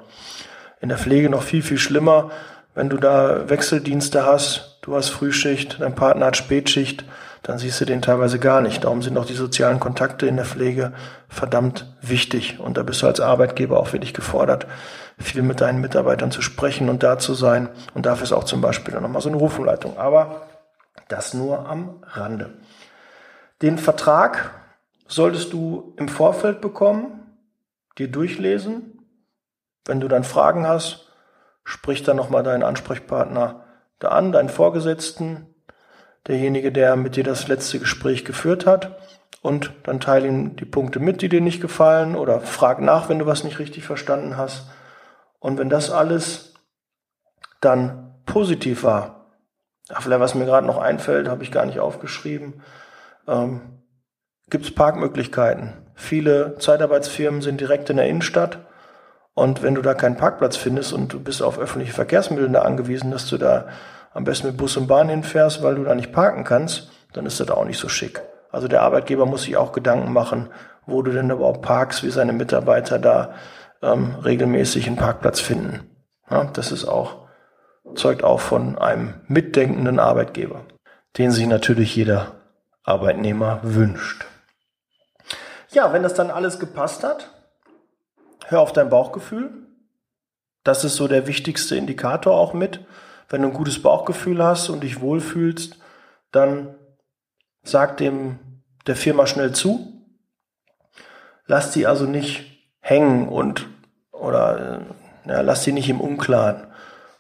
in 0.80 0.90
der 0.90 0.98
Pflege 0.98 1.30
noch 1.30 1.44
viel, 1.44 1.62
viel 1.62 1.78
schlimmer, 1.78 2.32
wenn 2.78 2.90
du 2.90 2.98
da 2.98 3.50
Wechseldienste 3.50 4.26
hast, 4.26 4.78
du 4.84 4.96
hast 4.96 5.10
Frühschicht, 5.10 5.82
dein 5.82 5.96
Partner 5.96 6.28
hat 6.28 6.38
Spätschicht, 6.38 7.06
dann 7.42 7.58
siehst 7.58 7.82
du 7.82 7.86
den 7.86 8.02
teilweise 8.02 8.38
gar 8.38 8.62
nicht. 8.62 8.84
Darum 8.84 9.02
sind 9.02 9.18
auch 9.18 9.26
die 9.26 9.34
sozialen 9.34 9.80
Kontakte 9.80 10.28
in 10.28 10.36
der 10.36 10.46
Pflege 10.46 10.94
verdammt 11.28 11.92
wichtig. 12.02 12.60
Und 12.60 12.78
da 12.78 12.84
bist 12.84 13.02
du 13.02 13.08
als 13.08 13.20
Arbeitgeber 13.20 13.80
auch 13.80 13.94
wirklich 13.94 14.14
gefordert, 14.14 14.68
viel 15.18 15.42
mit 15.42 15.62
deinen 15.62 15.82
Mitarbeitern 15.82 16.32
zu 16.32 16.42
sprechen 16.42 16.90
und 16.90 17.04
da 17.04 17.18
zu 17.18 17.34
sein. 17.34 17.70
Und 17.94 18.06
dafür 18.06 18.24
ist 18.24 18.34
auch 18.34 18.44
zum 18.44 18.62
Beispiel 18.62 18.94
dann 18.94 19.04
nochmal 19.04 19.22
so 19.22 19.30
eine 19.30 19.38
Rufumleitung. 19.38 19.98
Aber 19.98 20.48
das 21.08 21.34
nur 21.34 21.68
am 21.68 22.04
Rande. 22.04 22.54
Den 23.62 23.78
Vertrag 23.78 24.52
solltest 25.08 25.54
du 25.54 25.94
im 25.98 26.10
Vorfeld 26.10 26.62
bekommen, 26.62 27.38
dir 27.98 28.10
durchlesen. 28.10 29.00
Wenn 29.86 30.00
du 30.00 30.08
dann 30.08 30.24
Fragen 30.24 30.68
hast, 30.68 31.12
sprich 31.64 32.04
dann 32.04 32.18
nochmal 32.18 32.44
deinen 32.44 32.64
Ansprechpartner 32.64 33.64
da 34.00 34.10
an, 34.10 34.32
deinen 34.32 34.50
Vorgesetzten, 34.50 35.48
derjenige, 36.28 36.72
der 36.72 36.96
mit 36.96 37.16
dir 37.16 37.24
das 37.24 37.48
letzte 37.48 37.80
Gespräch 37.80 38.26
geführt 38.26 38.66
hat. 38.66 39.00
Und 39.42 39.72
dann 39.84 40.00
teile 40.00 40.28
ihm 40.28 40.56
die 40.56 40.66
Punkte 40.66 41.00
mit, 41.00 41.22
die 41.22 41.30
dir 41.30 41.42
nicht 41.42 41.62
gefallen 41.62 42.16
oder 42.16 42.42
frag 42.42 42.82
nach, 42.82 43.08
wenn 43.10 43.20
du 43.20 43.26
was 43.26 43.44
nicht 43.44 43.60
richtig 43.60 43.86
verstanden 43.86 44.38
hast. 44.38 44.68
Und 45.40 45.58
wenn 45.58 45.70
das 45.70 45.92
alles 45.92 46.54
dann 47.62 48.16
positiv 48.26 48.84
war, 48.84 49.28
ach, 49.90 50.02
vielleicht 50.02 50.20
was 50.20 50.36
mir 50.36 50.46
gerade 50.46 50.68
noch 50.68 50.78
einfällt, 50.78 51.28
habe 51.28 51.44
ich 51.44 51.52
gar 51.52 51.66
nicht 51.66 51.80
aufgeschrieben, 51.80 52.62
ähm, 53.28 53.62
gibt 54.50 54.66
es 54.66 54.74
Parkmöglichkeiten. 54.74 55.74
Viele 55.96 56.58
Zeitarbeitsfirmen 56.60 57.42
sind 57.42 57.60
direkt 57.60 57.90
in 57.90 57.98
der 57.98 58.08
Innenstadt. 58.08 58.60
Und 59.34 59.62
wenn 59.62 59.76
du 59.76 59.82
da 59.82 59.94
keinen 59.94 60.18
Parkplatz 60.18 60.56
findest 60.56 60.94
und 60.94 61.14
du 61.14 61.20
bist 61.20 61.44
auf 61.44 61.60
öffentliche 61.60 61.94
Verkehrsmittel 61.94 62.50
da 62.50 62.62
angewiesen, 62.62 63.12
dass 63.12 63.28
du 63.30 63.38
da 63.38 63.68
am 64.14 64.24
besten 64.24 64.48
mit 64.48 64.58
Bus 64.58 64.78
und 64.78 64.88
Bahn 64.88 65.10
hinfährst, 65.10 65.62
weil 65.62 65.76
du 65.76 65.84
da 65.84 65.94
nicht 65.94 66.12
parken 66.12 66.44
kannst, 66.44 66.90
dann 67.14 67.26
ist 67.26 67.40
das 67.40 67.50
auch 67.50 67.66
nicht 67.66 67.78
so 67.78 67.88
schick. 67.88 68.22
Also 68.52 68.68
der 68.68 68.82
Arbeitgeber 68.82 69.26
muss 69.26 69.44
sich 69.44 69.58
auch 69.58 69.74
Gedanken 69.74 70.12
machen, 70.12 70.50
wo 70.86 71.02
du 71.02 71.12
denn 71.12 71.30
überhaupt 71.30 71.62
parkst, 71.62 72.04
wie 72.04 72.10
seine 72.10 72.34
Mitarbeiter 72.34 72.98
da 72.98 73.36
ähm, 73.82 74.16
regelmäßig 74.16 74.88
einen 74.88 74.96
Parkplatz 74.96 75.40
finden. 75.40 75.90
Ja, 76.30 76.46
das 76.46 76.72
ist 76.72 76.86
auch, 76.86 77.28
zeugt 77.96 78.24
auch 78.24 78.40
von 78.40 78.78
einem 78.78 79.16
mitdenkenden 79.28 80.00
Arbeitgeber, 80.00 80.66
den 81.18 81.32
sich 81.32 81.48
natürlich 81.48 81.96
jeder 81.96 82.36
Arbeitnehmer 82.84 83.60
wünscht. 83.64 84.26
Ja, 85.72 85.94
wenn 85.94 86.04
das 86.04 86.14
dann 86.14 86.32
alles 86.32 86.60
gepasst 86.60 87.04
hat, 87.04 87.30
hör 88.48 88.62
auf 88.62 88.74
dein 88.74 88.90
Bauchgefühl. 88.90 89.52
Das 90.64 90.84
ist 90.84 90.96
so 90.96 91.08
der 91.08 91.28
wichtigste 91.28 91.76
Indikator 91.76 92.36
auch 92.36 92.54
mit. 92.54 92.86
Wenn 93.30 93.42
du 93.42 93.50
ein 93.50 93.54
gutes 93.54 93.82
Bauchgefühl 93.82 94.44
hast 94.44 94.70
und 94.70 94.82
dich 94.82 95.02
wohlfühlst, 95.02 95.78
dann 96.32 96.76
sagt 97.64 98.00
dem 98.00 98.40
der 98.86 98.96
Firma 98.96 99.28
schnell 99.28 99.52
zu. 99.52 99.94
Lasst 101.46 101.74
sie 101.74 101.86
also 101.86 102.06
nicht 102.06 102.57
hängen 102.88 103.28
und 103.28 103.68
oder 104.12 104.82
ja, 105.26 105.42
lasst 105.42 105.64
sie 105.64 105.74
nicht 105.74 105.90
im 105.90 106.00
Unklaren. 106.00 106.68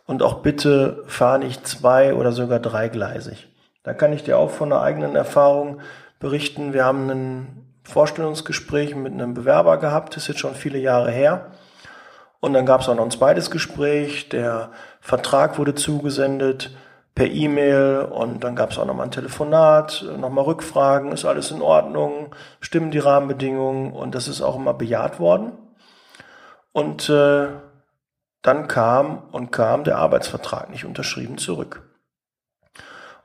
Und 0.05 0.23
auch 0.23 0.35
bitte 0.35 1.03
fahr 1.07 1.37
nicht 1.37 1.67
zwei 1.67 2.13
oder 2.13 2.31
sogar 2.31 2.59
dreigleisig. 2.59 3.47
Da 3.83 3.93
kann 3.93 4.13
ich 4.13 4.23
dir 4.23 4.37
auch 4.37 4.49
von 4.49 4.71
einer 4.71 4.81
eigenen 4.81 5.17
Erfahrung 5.17 5.81
berichten. 6.19 6.71
Wir 6.71 6.85
haben 6.85 7.09
ein 7.09 7.65
Vorstellungsgespräch 7.83 8.95
mit 8.95 9.11
einem 9.11 9.33
Bewerber 9.33 9.77
gehabt, 9.77 10.15
das 10.15 10.23
ist 10.23 10.29
jetzt 10.29 10.39
schon 10.39 10.55
viele 10.55 10.77
Jahre 10.77 11.11
her. 11.11 11.47
Und 12.39 12.53
dann 12.53 12.65
gab 12.65 12.81
es 12.81 12.87
auch 12.87 12.95
noch 12.95 13.03
ein 13.03 13.11
zweites 13.11 13.51
Gespräch. 13.51 14.29
Der 14.29 14.71
Vertrag 15.01 15.57
wurde 15.57 15.75
zugesendet 15.75 16.71
per 17.17 17.25
E-Mail 17.25 18.07
und 18.11 18.43
dann 18.43 18.55
gab 18.55 18.69
es 18.69 18.77
auch 18.77 18.85
nochmal 18.85 19.07
ein 19.07 19.11
Telefonat, 19.11 20.05
nochmal 20.19 20.45
Rückfragen, 20.45 21.11
ist 21.11 21.25
alles 21.25 21.49
in 21.49 21.63
Ordnung, 21.63 22.35
stimmen 22.59 22.91
die 22.91 22.99
Rahmenbedingungen 22.99 23.91
und 23.91 24.13
das 24.13 24.27
ist 24.27 24.43
auch 24.43 24.55
immer 24.55 24.75
bejaht 24.75 25.19
worden. 25.19 25.53
Und 26.73 27.09
äh, 27.09 27.47
dann 28.43 28.67
kam 28.67 29.23
und 29.31 29.51
kam 29.51 29.83
der 29.83 29.97
Arbeitsvertrag 29.97 30.69
nicht 30.69 30.85
unterschrieben 30.85 31.39
zurück. 31.39 31.89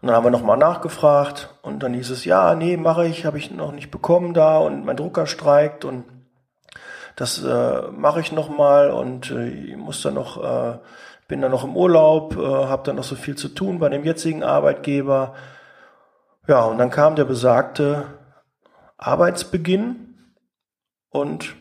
Und 0.00 0.09
dann 0.09 0.16
haben 0.16 0.24
wir 0.24 0.31
nochmal 0.31 0.57
nachgefragt 0.57 1.50
und 1.61 1.83
dann 1.83 1.92
hieß 1.92 2.09
es, 2.09 2.24
ja, 2.24 2.55
nee, 2.55 2.78
mache 2.78 3.07
ich, 3.07 3.26
habe 3.26 3.37
ich 3.37 3.50
noch 3.50 3.72
nicht 3.72 3.90
bekommen 3.90 4.33
da 4.33 4.57
und 4.57 4.87
mein 4.87 4.96
Drucker 4.96 5.26
streikt 5.26 5.85
und 5.85 6.07
das 7.16 7.44
äh, 7.44 7.83
mache 7.90 8.20
ich 8.20 8.33
nochmal 8.33 8.90
und 8.90 9.31
äh, 9.33 9.48
ich 9.50 9.76
muss 9.76 10.00
dann 10.00 10.14
noch 10.14 10.42
äh, 10.42 10.78
bin 11.28 11.40
dann 11.40 11.50
noch 11.50 11.64
im 11.64 11.76
Urlaub, 11.76 12.37
äh, 12.37 12.40
habe 12.40 12.82
dann 12.85 12.96
noch 12.96 13.04
so 13.04 13.14
viel 13.14 13.37
zu 13.37 13.48
tun 13.48 13.78
bei 13.78 13.88
dem 13.88 14.04
jetzigen 14.04 14.42
Arbeitgeber. 14.42 15.35
Ja, 16.46 16.64
und 16.64 16.78
dann 16.78 16.90
kam 16.90 17.16
der 17.16 17.24
besagte 17.24 18.06
Arbeitsbeginn 18.98 20.35
und 21.11 21.54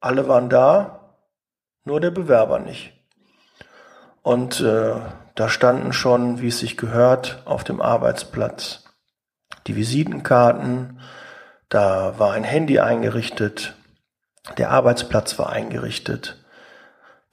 alle 0.00 0.28
waren 0.28 0.48
da, 0.48 1.16
nur 1.84 2.00
der 2.00 2.10
Bewerber 2.10 2.58
nicht. 2.58 2.92
Und 4.22 4.60
äh, 4.60 4.94
da 5.34 5.48
standen 5.48 5.92
schon, 5.92 6.40
wie 6.40 6.48
es 6.48 6.58
sich 6.58 6.76
gehört, 6.76 7.42
auf 7.44 7.64
dem 7.64 7.80
Arbeitsplatz 7.80 8.84
die 9.66 9.76
Visitenkarten, 9.76 11.00
da 11.68 12.18
war 12.18 12.32
ein 12.32 12.44
Handy 12.44 12.80
eingerichtet, 12.80 13.74
der 14.58 14.70
Arbeitsplatz 14.70 15.38
war 15.38 15.50
eingerichtet, 15.50 16.43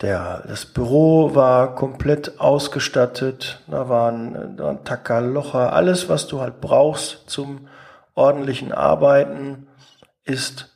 der, 0.02 0.44
das 0.48 0.66
Büro 0.66 1.36
war 1.36 1.76
komplett 1.76 2.40
ausgestattet. 2.40 3.62
Da 3.68 3.88
waren, 3.88 4.58
da 4.58 4.64
waren 4.66 4.84
Takalocher. 4.84 5.74
Alles, 5.74 6.10
was 6.10 6.28
du 6.28 6.42
halt 6.42 6.60
brauchst 6.60 7.30
zum 7.30 7.68
ordentlichen 8.16 8.72
Arbeiten, 8.72 9.68
ist 10.24 10.76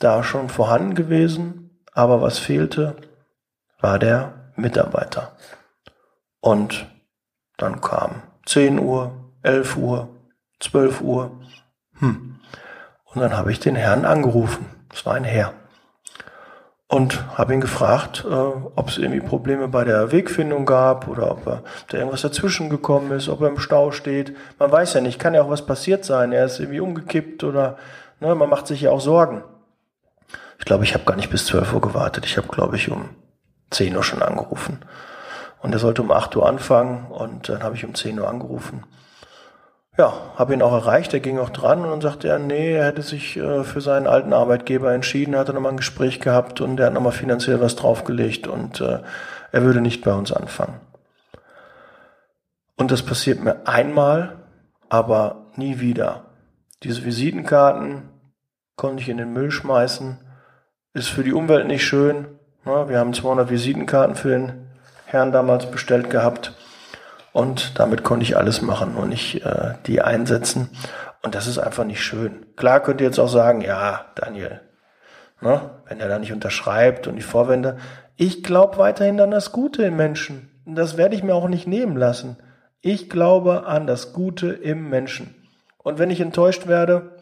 da 0.00 0.22
schon 0.22 0.48
vorhanden 0.48 0.94
gewesen. 0.94 1.80
Aber 1.92 2.20
was 2.20 2.38
fehlte, 2.38 2.96
war 3.80 3.98
der 3.98 4.52
Mitarbeiter. 4.56 5.32
Und 6.40 6.86
dann 7.56 7.80
kam 7.80 8.22
10 8.46 8.78
Uhr, 8.78 9.12
11 9.42 9.76
Uhr, 9.76 10.08
12 10.60 11.00
Uhr. 11.00 11.40
Hm. 11.98 12.40
Und 13.04 13.20
dann 13.20 13.36
habe 13.36 13.52
ich 13.52 13.60
den 13.60 13.76
Herrn 13.76 14.04
angerufen. 14.04 14.66
Es 14.92 15.06
war 15.06 15.14
ein 15.14 15.24
Herr 15.24 15.54
und 16.88 17.36
habe 17.36 17.52
ihn 17.52 17.60
gefragt, 17.60 18.24
äh, 18.28 18.32
ob 18.32 18.88
es 18.88 18.98
irgendwie 18.98 19.20
Probleme 19.20 19.68
bei 19.68 19.84
der 19.84 20.12
Wegfindung 20.12 20.66
gab 20.66 21.08
oder 21.08 21.32
ob 21.32 21.46
er, 21.46 21.62
da 21.88 21.98
irgendwas 21.98 22.22
dazwischen 22.22 22.70
gekommen 22.70 23.10
ist, 23.10 23.28
ob 23.28 23.40
er 23.40 23.48
im 23.48 23.58
Stau 23.58 23.90
steht. 23.90 24.36
Man 24.58 24.70
weiß 24.70 24.94
ja 24.94 25.00
nicht, 25.00 25.18
kann 25.18 25.34
ja 25.34 25.42
auch 25.42 25.50
was 25.50 25.66
passiert 25.66 26.04
sein. 26.04 26.32
Er 26.32 26.46
ist 26.46 26.60
irgendwie 26.60 26.80
umgekippt 26.80 27.42
oder 27.42 27.76
ne, 28.20 28.34
man 28.34 28.48
macht 28.48 28.66
sich 28.66 28.82
ja 28.82 28.90
auch 28.90 29.00
Sorgen. 29.00 29.42
Ich 30.58 30.64
glaube, 30.64 30.84
ich 30.84 30.94
habe 30.94 31.04
gar 31.04 31.16
nicht 31.16 31.30
bis 31.30 31.46
12 31.46 31.74
Uhr 31.74 31.80
gewartet. 31.80 32.24
Ich 32.24 32.36
habe, 32.36 32.48
glaube 32.48 32.76
ich, 32.76 32.90
um 32.90 33.10
10 33.70 33.96
Uhr 33.96 34.04
schon 34.04 34.22
angerufen. 34.22 34.80
Und 35.60 35.72
er 35.72 35.80
sollte 35.80 36.02
um 36.02 36.12
8 36.12 36.36
Uhr 36.36 36.48
anfangen 36.48 37.06
und 37.10 37.48
dann 37.48 37.62
habe 37.62 37.74
ich 37.74 37.84
um 37.84 37.94
10 37.94 38.18
Uhr 38.20 38.28
angerufen 38.28 38.84
ja, 39.98 40.12
habe 40.36 40.52
ihn 40.52 40.62
auch 40.62 40.72
erreicht, 40.72 41.14
er 41.14 41.20
ging 41.20 41.38
auch 41.38 41.48
dran 41.48 41.80
und 41.80 41.90
dann 41.90 42.00
sagte 42.00 42.28
er, 42.28 42.38
nee, 42.38 42.74
er 42.74 42.86
hätte 42.86 43.02
sich 43.02 43.36
äh, 43.36 43.64
für 43.64 43.80
seinen 43.80 44.06
alten 44.06 44.32
Arbeitgeber 44.32 44.92
entschieden, 44.92 45.36
hat 45.36 45.48
er 45.48 45.54
nochmal 45.54 45.72
ein 45.72 45.78
Gespräch 45.78 46.20
gehabt 46.20 46.60
und 46.60 46.78
er 46.78 46.86
hat 46.86 46.92
nochmal 46.92 47.12
finanziell 47.12 47.60
was 47.60 47.76
draufgelegt 47.76 48.46
und 48.46 48.80
äh, 48.80 49.00
er 49.52 49.62
würde 49.62 49.80
nicht 49.80 50.04
bei 50.04 50.12
uns 50.12 50.32
anfangen. 50.32 50.80
Und 52.76 52.90
das 52.90 53.02
passiert 53.02 53.42
mir 53.42 53.66
einmal, 53.66 54.36
aber 54.90 55.46
nie 55.56 55.80
wieder. 55.80 56.26
Diese 56.82 57.06
Visitenkarten 57.06 58.10
konnte 58.76 59.02
ich 59.02 59.08
in 59.08 59.16
den 59.16 59.32
Müll 59.32 59.50
schmeißen, 59.50 60.18
ist 60.92 61.08
für 61.08 61.24
die 61.24 61.32
Umwelt 61.32 61.66
nicht 61.66 61.86
schön. 61.86 62.26
Ja, 62.66 62.90
wir 62.90 62.98
haben 62.98 63.14
200 63.14 63.48
Visitenkarten 63.48 64.14
für 64.14 64.28
den 64.28 64.68
Herrn 65.06 65.32
damals 65.32 65.70
bestellt 65.70 66.10
gehabt 66.10 66.55
und 67.36 67.78
damit 67.78 68.02
konnte 68.02 68.24
ich 68.24 68.38
alles 68.38 68.62
machen 68.62 68.94
und 68.94 69.10
nicht 69.10 69.44
äh, 69.44 69.74
die 69.84 70.00
einsetzen. 70.00 70.70
Und 71.22 71.34
das 71.34 71.46
ist 71.46 71.58
einfach 71.58 71.84
nicht 71.84 72.02
schön. 72.02 72.46
Klar 72.56 72.80
könnt 72.80 73.02
ihr 73.02 73.06
jetzt 73.06 73.18
auch 73.18 73.28
sagen, 73.28 73.60
ja, 73.60 74.06
Daniel, 74.14 74.62
ne, 75.42 75.60
wenn 75.86 76.00
er 76.00 76.08
da 76.08 76.18
nicht 76.18 76.32
unterschreibt 76.32 77.06
und 77.06 77.16
die 77.16 77.20
Vorwände. 77.22 77.76
Ich 78.16 78.42
glaube 78.42 78.78
weiterhin 78.78 79.20
an 79.20 79.32
das 79.32 79.52
Gute 79.52 79.82
im 79.82 79.96
Menschen. 79.96 80.48
Und 80.64 80.76
das 80.76 80.96
werde 80.96 81.14
ich 81.14 81.22
mir 81.22 81.34
auch 81.34 81.48
nicht 81.48 81.66
nehmen 81.66 81.98
lassen. 81.98 82.38
Ich 82.80 83.10
glaube 83.10 83.66
an 83.66 83.86
das 83.86 84.14
Gute 84.14 84.54
im 84.54 84.88
Menschen. 84.88 85.34
Und 85.76 85.98
wenn 85.98 86.08
ich 86.08 86.22
enttäuscht 86.22 86.66
werde, 86.66 87.16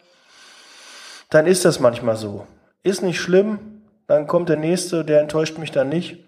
dann 1.29 1.49
ist 1.49 1.65
das 1.65 1.81
manchmal 1.81 2.15
so. 2.15 2.47
Ist 2.85 3.03
nicht 3.03 3.21
schlimm, 3.21 3.83
dann 4.07 4.29
kommt 4.29 4.49
der 4.49 4.59
nächste, 4.59 5.05
der 5.05 5.21
enttäuscht 5.23 5.59
mich 5.59 5.73
dann 5.73 5.89
nicht. 5.89 6.23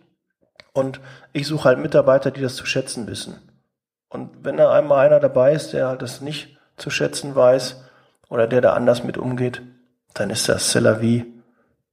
Und 0.72 0.98
ich 1.32 1.46
suche 1.46 1.66
halt 1.66 1.78
Mitarbeiter, 1.78 2.32
die 2.32 2.42
das 2.42 2.56
zu 2.56 2.66
schätzen 2.66 3.06
wissen. 3.06 3.45
Und 4.16 4.30
wenn 4.42 4.56
da 4.56 4.72
einmal 4.72 5.04
einer 5.04 5.20
dabei 5.20 5.52
ist, 5.52 5.74
der 5.74 5.88
halt 5.88 6.00
das 6.00 6.22
nicht 6.22 6.56
zu 6.78 6.88
schätzen 6.88 7.36
weiß 7.36 7.84
oder 8.30 8.46
der 8.46 8.62
da 8.62 8.72
anders 8.72 9.04
mit 9.04 9.18
umgeht, 9.18 9.60
dann 10.14 10.30
ist 10.30 10.48
das 10.48 10.70
Cela 10.70 11.02
wie 11.02 11.34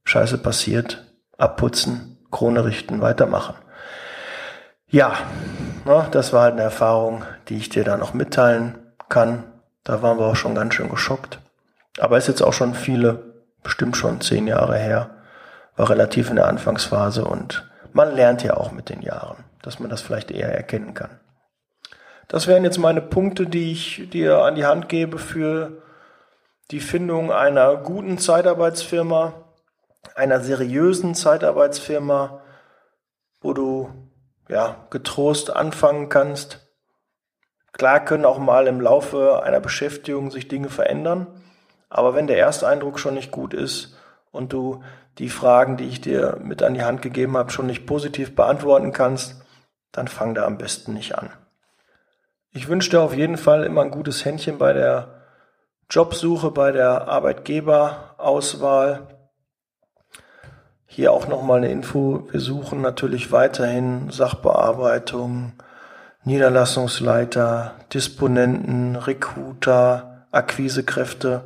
Scheiße 0.04 0.38
passiert, 0.38 1.04
abputzen, 1.36 2.16
Krone 2.30 2.64
richten, 2.64 3.02
weitermachen. 3.02 3.56
Ja, 4.88 5.12
na, 5.84 6.08
das 6.12 6.32
war 6.32 6.44
halt 6.44 6.54
eine 6.54 6.62
Erfahrung, 6.62 7.24
die 7.50 7.58
ich 7.58 7.68
dir 7.68 7.84
da 7.84 7.98
noch 7.98 8.14
mitteilen 8.14 8.78
kann. 9.10 9.44
Da 9.82 10.00
waren 10.00 10.18
wir 10.18 10.24
auch 10.24 10.36
schon 10.36 10.54
ganz 10.54 10.72
schön 10.72 10.88
geschockt. 10.88 11.40
Aber 11.98 12.16
ist 12.16 12.28
jetzt 12.28 12.42
auch 12.42 12.54
schon 12.54 12.72
viele, 12.72 13.34
bestimmt 13.62 13.98
schon 13.98 14.22
zehn 14.22 14.46
Jahre 14.46 14.78
her, 14.78 15.10
war 15.76 15.90
relativ 15.90 16.30
in 16.30 16.36
der 16.36 16.48
Anfangsphase 16.48 17.26
und 17.26 17.70
man 17.92 18.14
lernt 18.14 18.42
ja 18.42 18.56
auch 18.56 18.72
mit 18.72 18.88
den 18.88 19.02
Jahren, 19.02 19.44
dass 19.60 19.78
man 19.78 19.90
das 19.90 20.00
vielleicht 20.00 20.30
eher 20.30 20.54
erkennen 20.54 20.94
kann. 20.94 21.10
Das 22.28 22.46
wären 22.46 22.64
jetzt 22.64 22.78
meine 22.78 23.02
Punkte, 23.02 23.46
die 23.46 23.72
ich 23.72 24.08
dir 24.10 24.38
an 24.38 24.54
die 24.54 24.64
Hand 24.64 24.88
gebe 24.88 25.18
für 25.18 25.82
die 26.70 26.80
Findung 26.80 27.30
einer 27.30 27.76
guten 27.76 28.18
Zeitarbeitsfirma, 28.18 29.34
einer 30.14 30.40
seriösen 30.40 31.14
Zeitarbeitsfirma, 31.14 32.40
wo 33.40 33.52
du 33.52 33.90
ja 34.48 34.86
getrost 34.90 35.54
anfangen 35.54 36.08
kannst. 36.08 36.60
Klar 37.72 38.04
können 38.04 38.24
auch 38.24 38.38
mal 38.38 38.66
im 38.66 38.80
Laufe 38.80 39.42
einer 39.42 39.60
Beschäftigung 39.60 40.30
sich 40.30 40.48
Dinge 40.48 40.70
verändern, 40.70 41.26
aber 41.90 42.14
wenn 42.14 42.26
der 42.26 42.36
erste 42.36 42.66
Eindruck 42.66 42.98
schon 42.98 43.14
nicht 43.14 43.30
gut 43.30 43.52
ist 43.52 43.96
und 44.30 44.52
du 44.52 44.82
die 45.18 45.28
Fragen, 45.28 45.76
die 45.76 45.88
ich 45.88 46.00
dir 46.00 46.38
mit 46.42 46.62
an 46.62 46.74
die 46.74 46.82
Hand 46.82 47.02
gegeben 47.02 47.36
habe, 47.36 47.50
schon 47.50 47.66
nicht 47.66 47.86
positiv 47.86 48.34
beantworten 48.34 48.92
kannst, 48.92 49.44
dann 49.92 50.08
fang 50.08 50.34
da 50.34 50.44
am 50.46 50.58
besten 50.58 50.94
nicht 50.94 51.16
an. 51.16 51.30
Ich 52.56 52.68
wünsche 52.68 52.90
dir 52.90 53.00
auf 53.00 53.16
jeden 53.16 53.36
Fall 53.36 53.64
immer 53.64 53.82
ein 53.82 53.90
gutes 53.90 54.24
Händchen 54.24 54.58
bei 54.58 54.72
der 54.72 55.08
Jobsuche, 55.90 56.52
bei 56.52 56.70
der 56.70 57.08
Arbeitgeberauswahl. 57.08 59.08
Hier 60.86 61.12
auch 61.12 61.26
nochmal 61.26 61.58
eine 61.58 61.72
Info. 61.72 62.28
Wir 62.30 62.38
suchen 62.38 62.80
natürlich 62.80 63.32
weiterhin 63.32 64.08
Sachbearbeitung, 64.08 65.54
Niederlassungsleiter, 66.22 67.74
Disponenten, 67.92 68.94
Recruiter, 68.94 70.28
Akquisekräfte. 70.30 71.42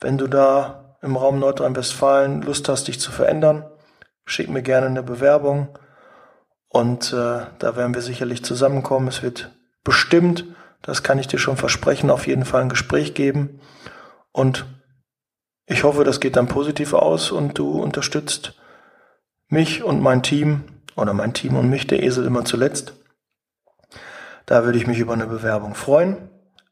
Wenn 0.00 0.16
du 0.16 0.28
da 0.28 0.94
im 1.02 1.16
Raum 1.16 1.40
Nordrhein-Westfalen 1.40 2.42
Lust 2.42 2.68
hast, 2.68 2.86
dich 2.86 3.00
zu 3.00 3.10
verändern, 3.10 3.64
schick 4.24 4.48
mir 4.48 4.62
gerne 4.62 4.86
eine 4.86 5.02
Bewerbung 5.02 5.76
und 6.68 7.12
äh, 7.12 7.46
da 7.58 7.74
werden 7.74 7.94
wir 7.94 8.02
sicherlich 8.02 8.44
zusammenkommen. 8.44 9.08
Es 9.08 9.24
wird 9.24 9.50
bestimmt, 9.86 10.44
das 10.82 11.02
kann 11.04 11.18
ich 11.18 11.28
dir 11.28 11.38
schon 11.38 11.56
versprechen, 11.56 12.10
auf 12.10 12.26
jeden 12.26 12.44
Fall 12.44 12.60
ein 12.60 12.68
Gespräch 12.68 13.14
geben. 13.14 13.60
Und 14.32 14.66
ich 15.64 15.84
hoffe, 15.84 16.04
das 16.04 16.20
geht 16.20 16.36
dann 16.36 16.48
positiv 16.48 16.92
aus 16.92 17.30
und 17.30 17.56
du 17.56 17.80
unterstützt 17.80 18.54
mich 19.48 19.84
und 19.84 20.02
mein 20.02 20.24
Team 20.24 20.64
oder 20.96 21.14
mein 21.14 21.34
Team 21.34 21.56
und 21.56 21.70
mich, 21.70 21.86
der 21.86 22.02
Esel 22.02 22.26
immer 22.26 22.44
zuletzt. 22.44 22.94
Da 24.44 24.64
würde 24.64 24.76
ich 24.76 24.88
mich 24.88 24.98
über 24.98 25.12
eine 25.12 25.26
Bewerbung 25.26 25.74
freuen. 25.76 26.16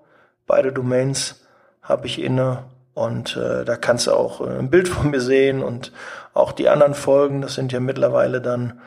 Beide 0.46 0.72
Domains 0.72 1.46
habe 1.82 2.06
ich 2.06 2.22
inne 2.22 2.64
und 2.94 3.36
äh, 3.36 3.64
da 3.64 3.76
kannst 3.76 4.06
du 4.06 4.12
auch 4.12 4.40
äh, 4.40 4.58
ein 4.58 4.70
Bild 4.70 4.88
von 4.88 5.10
mir 5.10 5.20
sehen 5.20 5.62
und 5.62 5.92
auch 6.32 6.52
die 6.52 6.68
anderen 6.68 6.94
Folgen. 6.94 7.40
Das 7.40 7.54
sind 7.54 7.72
ja 7.72 7.80
mittlerweile 7.80 8.40
dann 8.40 8.80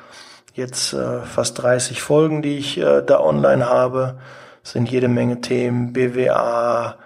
jetzt 0.53 0.93
äh, 0.93 1.21
fast 1.21 1.61
30 1.61 2.01
Folgen, 2.01 2.41
die 2.41 2.57
ich 2.57 2.77
äh, 2.77 3.01
da 3.01 3.19
online 3.19 3.69
habe. 3.69 4.17
Das 4.63 4.73
sind 4.73 4.89
jede 4.89 5.07
Menge 5.07 5.41
Themen, 5.41 5.93
BWA, 5.93 6.97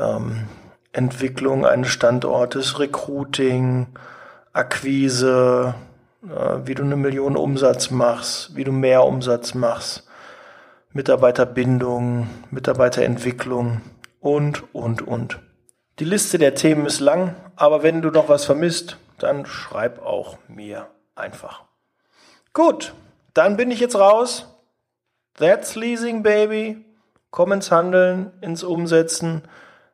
ähm, 0.00 0.48
Entwicklung 0.92 1.66
eines 1.66 1.90
Standortes, 1.90 2.78
Recruiting, 2.78 3.88
Akquise, 4.52 5.74
äh, 6.24 6.58
wie 6.64 6.74
du 6.74 6.82
eine 6.82 6.96
Million 6.96 7.36
Umsatz 7.36 7.90
machst, 7.90 8.56
wie 8.56 8.64
du 8.64 8.72
mehr 8.72 9.04
Umsatz 9.04 9.54
machst, 9.54 10.08
Mitarbeiterbindung, 10.92 12.28
Mitarbeiterentwicklung 12.50 13.80
und, 14.20 14.74
und, 14.74 15.06
und. 15.06 15.38
Die 16.00 16.04
Liste 16.04 16.38
der 16.38 16.54
Themen 16.54 16.86
ist 16.86 17.00
lang, 17.00 17.36
aber 17.56 17.82
wenn 17.82 18.02
du 18.02 18.10
noch 18.10 18.28
was 18.28 18.44
vermisst, 18.44 18.96
dann 19.18 19.46
schreib 19.46 20.04
auch 20.04 20.38
mir 20.48 20.88
einfach. 21.14 21.64
Gut, 22.52 22.94
dann 23.34 23.56
bin 23.56 23.70
ich 23.70 23.80
jetzt 23.80 23.96
raus. 23.96 24.46
That's 25.34 25.76
Leasing, 25.76 26.22
Baby. 26.22 26.84
Komm 27.30 27.52
ins 27.52 27.70
Handeln, 27.70 28.32
ins 28.40 28.64
Umsetzen. 28.64 29.42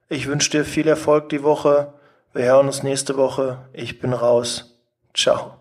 Ich 0.09 0.29
wünsche 0.29 0.51
dir 0.51 0.65
viel 0.65 0.87
Erfolg 0.87 1.31
die 1.31 1.43
Woche. 1.43 1.93
Wir 2.33 2.45
hören 2.45 2.67
uns 2.67 2.85
nächste 2.85 3.17
Woche. 3.17 3.69
Ich 3.73 3.99
bin 3.99 4.13
raus. 4.13 4.79
Ciao. 5.15 5.57